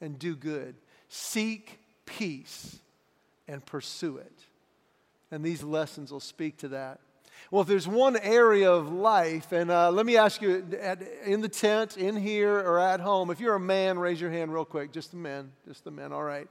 and 0.00 0.18
do 0.18 0.36
good. 0.36 0.74
Seek 1.08 1.78
peace 2.04 2.78
and 3.48 3.64
pursue 3.64 4.18
it. 4.18 4.32
And 5.30 5.44
these 5.44 5.62
lessons 5.62 6.12
will 6.12 6.20
speak 6.20 6.58
to 6.58 6.68
that. 6.68 7.00
Well, 7.50 7.62
if 7.62 7.68
there's 7.68 7.86
one 7.86 8.16
area 8.16 8.72
of 8.72 8.92
life, 8.92 9.52
and 9.52 9.70
uh, 9.70 9.90
let 9.90 10.04
me 10.04 10.16
ask 10.16 10.42
you 10.42 10.64
at, 10.80 11.02
in 11.24 11.42
the 11.42 11.48
tent, 11.48 11.96
in 11.96 12.16
here, 12.16 12.58
or 12.58 12.80
at 12.80 13.00
home, 13.00 13.30
if 13.30 13.38
you're 13.38 13.54
a 13.54 13.60
man, 13.60 13.98
raise 13.98 14.20
your 14.20 14.30
hand 14.30 14.52
real 14.52 14.64
quick. 14.64 14.92
Just 14.92 15.12
the 15.12 15.16
men, 15.16 15.52
just 15.68 15.84
the 15.84 15.90
men, 15.90 16.12
all 16.12 16.24
right. 16.24 16.48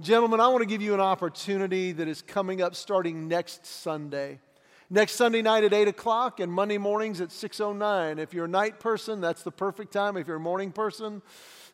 Gentlemen, 0.00 0.40
I 0.40 0.48
want 0.48 0.62
to 0.62 0.66
give 0.66 0.80
you 0.80 0.94
an 0.94 1.00
opportunity 1.00 1.92
that 1.92 2.08
is 2.08 2.22
coming 2.22 2.62
up 2.62 2.74
starting 2.74 3.28
next 3.28 3.66
Sunday. 3.66 4.40
Next 4.88 5.12
Sunday 5.12 5.42
night 5.42 5.64
at 5.64 5.72
8 5.72 5.88
o'clock 5.88 6.40
and 6.40 6.50
Monday 6.50 6.78
mornings 6.78 7.20
at 7.20 7.28
6.09. 7.28 8.18
If 8.18 8.32
you're 8.32 8.46
a 8.46 8.48
night 8.48 8.80
person, 8.80 9.20
that's 9.20 9.42
the 9.42 9.50
perfect 9.50 9.92
time. 9.92 10.16
If 10.16 10.26
you're 10.26 10.36
a 10.36 10.40
morning 10.40 10.72
person, 10.72 11.22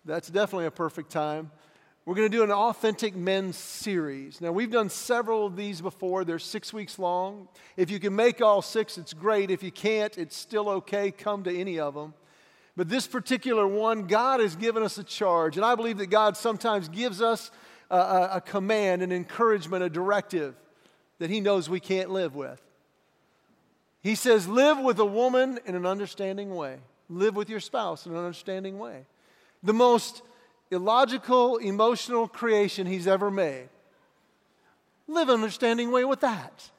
that's 0.05 0.29
definitely 0.29 0.67
a 0.67 0.71
perfect 0.71 1.11
time. 1.11 1.51
We're 2.09 2.15
going 2.15 2.31
to 2.31 2.39
do 2.39 2.43
an 2.43 2.51
authentic 2.51 3.15
men's 3.15 3.59
series. 3.59 4.41
Now, 4.41 4.51
we've 4.51 4.71
done 4.71 4.89
several 4.89 5.45
of 5.45 5.57
these 5.57 5.83
before. 5.83 6.25
They're 6.25 6.39
six 6.39 6.73
weeks 6.73 6.99
long. 6.99 7.49
If 7.77 7.91
you 7.91 8.01
can 8.01 8.17
make 8.17 8.41
all 8.41 8.63
six, 8.63 8.97
it's 8.97 9.13
great. 9.13 9.51
If 9.51 9.63
you 9.63 9.71
can't, 9.71 10.17
it's 10.17 10.35
still 10.35 10.71
okay. 10.71 11.11
Come 11.11 11.45
to 11.45 11.55
any 11.55 11.79
of 11.79 11.93
them. 11.93 12.15
But 12.79 12.89
this 12.89 13.07
particular 13.07 13.69
one, 13.69 14.07
God 14.07 14.41
has 14.41 14.57
given 14.57 14.83
us 14.83 14.97
a 14.97 15.05
charge. 15.05 15.59
And 15.59 15.67
I 15.67 15.75
believe 15.75 15.99
that 15.99 16.07
God 16.07 16.35
sometimes 16.39 16.89
gives 16.89 17.21
us 17.21 17.51
a, 17.91 17.99
a, 17.99 18.31
a 18.37 18.41
command, 18.41 19.03
an 19.03 19.13
encouragement, 19.13 19.85
a 19.85 19.91
directive 19.91 20.55
that 21.19 21.29
He 21.29 21.43
knows 21.43 21.69
we 21.69 21.79
can't 21.79 22.09
live 22.09 22.35
with. 22.35 22.63
He 24.01 24.15
says, 24.15 24.49
Live 24.49 24.79
with 24.79 24.99
a 24.99 25.05
woman 25.05 25.59
in 25.67 25.75
an 25.75 25.85
understanding 25.85 26.55
way, 26.55 26.79
live 27.11 27.37
with 27.37 27.51
your 27.51 27.61
spouse 27.61 28.07
in 28.07 28.13
an 28.13 28.19
understanding 28.19 28.79
way. 28.79 29.05
The 29.63 29.75
most 29.75 30.23
illogical, 30.71 31.57
emotional 31.59 32.29
creation 32.29 32.87
he's 32.87 33.07
ever 33.07 33.31
made. 33.31 33.69
Live 35.07 35.29
an 35.29 35.37
understanding 35.37 35.91
way 35.91 36.05
with 36.05 36.21
that. 36.21 36.71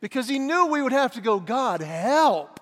Because 0.00 0.28
he 0.28 0.38
knew 0.38 0.66
we 0.66 0.82
would 0.82 0.92
have 0.92 1.12
to 1.12 1.20
go, 1.20 1.40
God, 1.40 1.80
help. 1.80 2.60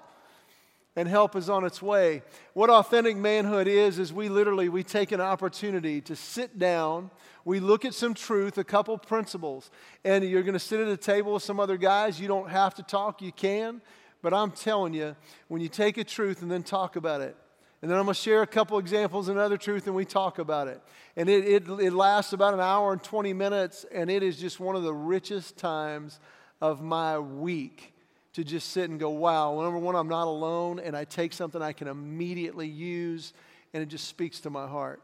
And 0.94 1.09
help 1.09 1.34
is 1.34 1.48
on 1.48 1.64
its 1.64 1.80
way. 1.80 2.22
What 2.53 2.68
authentic 2.68 3.16
manhood 3.16 3.66
is, 3.66 3.98
is 3.98 4.12
we 4.12 4.28
literally, 4.28 4.68
we 4.68 4.82
take 4.82 5.11
an 5.11 5.22
opportunity 5.22 6.03
to 6.03 6.14
sit 6.14 6.59
down, 6.59 7.11
we 7.46 7.61
look 7.61 7.86
at 7.86 7.94
some 7.94 8.12
truth, 8.12 8.59
a 8.59 8.64
couple 8.64 8.96
principles, 8.98 9.70
and 10.05 10.22
you're 10.22 10.42
going 10.42 10.53
to 10.53 10.61
sit 10.61 10.80
at 10.80 10.88
a 10.88 10.96
table 10.96 11.32
with 11.32 11.42
some 11.42 11.59
other 11.59 11.78
guys. 11.78 12.20
You 12.20 12.28
don't 12.28 12.50
have 12.50 12.74
to 12.74 12.82
talk, 12.82 13.22
you 13.22 13.32
can. 13.32 13.80
But 14.20 14.32
I'm 14.32 14.53
telling 14.53 14.94
you, 14.94 15.16
when 15.48 15.61
you 15.62 15.68
take 15.68 15.96
a 15.96 16.05
truth 16.05 16.42
and 16.42 16.50
then 16.50 16.62
talk 16.62 16.94
about 16.94 17.22
it, 17.22 17.36
and 17.82 17.90
then 17.90 17.98
I'm 17.98 18.04
going 18.04 18.14
to 18.14 18.20
share 18.20 18.42
a 18.42 18.46
couple 18.46 18.78
examples 18.78 19.28
and 19.28 19.38
other 19.38 19.56
truth, 19.56 19.86
and 19.86 19.96
we 19.96 20.04
talk 20.04 20.38
about 20.38 20.68
it. 20.68 20.80
And 21.16 21.28
it, 21.28 21.44
it, 21.44 21.68
it 21.68 21.92
lasts 21.92 22.32
about 22.32 22.54
an 22.54 22.60
hour 22.60 22.92
and 22.92 23.02
20 23.02 23.32
minutes, 23.32 23.84
and 23.92 24.08
it 24.08 24.22
is 24.22 24.38
just 24.38 24.60
one 24.60 24.76
of 24.76 24.84
the 24.84 24.94
richest 24.94 25.58
times 25.58 26.20
of 26.60 26.80
my 26.80 27.18
week 27.18 27.92
to 28.34 28.44
just 28.44 28.70
sit 28.70 28.88
and 28.88 29.00
go, 29.00 29.10
wow, 29.10 29.60
number 29.60 29.78
one, 29.78 29.96
I'm 29.96 30.08
not 30.08 30.28
alone, 30.28 30.78
and 30.78 30.96
I 30.96 31.04
take 31.04 31.32
something 31.32 31.60
I 31.60 31.72
can 31.72 31.88
immediately 31.88 32.68
use, 32.68 33.32
and 33.74 33.82
it 33.82 33.86
just 33.86 34.06
speaks 34.06 34.40
to 34.42 34.50
my 34.50 34.68
heart. 34.68 35.02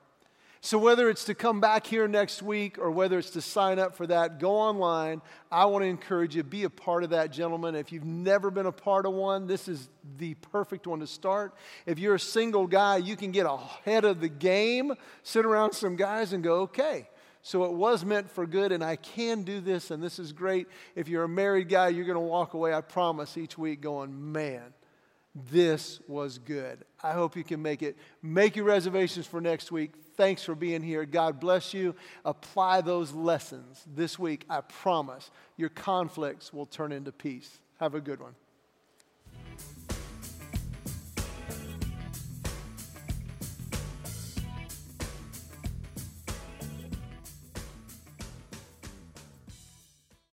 So, 0.61 0.77
whether 0.77 1.09
it's 1.09 1.25
to 1.25 1.35
come 1.35 1.61
back 1.61 1.87
here 1.87 2.09
next 2.09 2.43
week 2.43 2.79
or 2.79 2.91
whether 2.91 3.19
it's 3.19 3.31
to 3.31 3.41
sign 3.41 3.79
up 3.79 3.95
for 3.95 4.09
that, 4.09 4.41
go 4.41 4.57
online. 4.57 5.23
I 5.53 5.67
want 5.67 5.85
to 5.85 5.87
encourage 5.87 6.35
you, 6.35 6.43
be 6.43 6.65
a 6.65 6.71
part 6.71 7.05
of 7.05 7.11
that, 7.11 7.31
gentlemen. 7.31 7.77
If 7.77 7.93
you've 7.93 8.05
never 8.05 8.51
been 8.51 8.67
a 8.67 8.73
part 8.73 9.07
of 9.07 9.13
one, 9.13 9.47
this 9.47 9.69
is 9.69 9.89
the 10.19 10.35
perfect 10.35 10.89
one 10.89 10.99
to 10.99 11.07
start. 11.07 11.55
If 11.87 12.01
you're 12.01 12.17
a 12.17 12.21
single 12.21 12.67
guy, 12.67 12.97
you 12.97 13.15
can 13.15 13.31
get 13.31 13.47
ahead 13.47 14.05
of 14.05 14.21
the 14.21 14.29
game, 14.29 14.95
sit 15.23 15.47
around 15.47 15.73
some 15.73 15.95
guys 15.95 16.33
and 16.33 16.43
go, 16.43 16.63
okay. 16.63 17.09
So 17.43 17.65
it 17.65 17.73
was 17.73 18.05
meant 18.05 18.29
for 18.29 18.45
good, 18.45 18.73
and 18.73 18.83
I 18.83 18.97
can 18.97 19.45
do 19.45 19.61
this, 19.61 19.93
and 19.93 20.03
this 20.03 20.19
is 20.19 20.33
great. 20.33 20.67
If 20.97 21.09
you're 21.09 21.23
a 21.23 21.29
married 21.29 21.69
guy, 21.69 21.89
you're 21.89 22.05
going 22.05 22.17
to 22.17 22.21
walk 22.21 22.55
away, 22.55 22.75
I 22.75 22.81
promise, 22.81 23.37
each 23.37 23.57
week 23.57 23.81
going, 23.81 24.33
man, 24.33 24.75
this 25.51 26.01
was 26.09 26.39
good. 26.39 26.85
I 27.03 27.13
hope 27.13 27.37
you 27.37 27.45
can 27.45 27.63
make 27.63 27.83
it. 27.83 27.97
Make 28.23 28.57
your 28.57 28.65
reservations 28.65 29.27
for 29.27 29.41
next 29.41 29.71
week. 29.71 29.93
Thanks 30.17 30.43
for 30.43 30.55
being 30.55 30.83
here. 30.83 31.05
God 31.05 31.39
bless 31.41 31.73
you. 31.73 31.95
Apply 32.25 32.81
those 32.81 33.13
lessons 33.13 33.85
this 33.95 34.19
week. 34.19 34.45
I 34.51 34.61
promise 34.63 35.31
your 35.57 35.69
conflicts 35.69 36.53
will 36.53 36.67
turn 36.67 36.93
into 36.93 37.13
peace. 37.13 37.61
Have 37.79 37.95
a 37.95 38.01
good 38.01 38.21
one. 38.21 38.35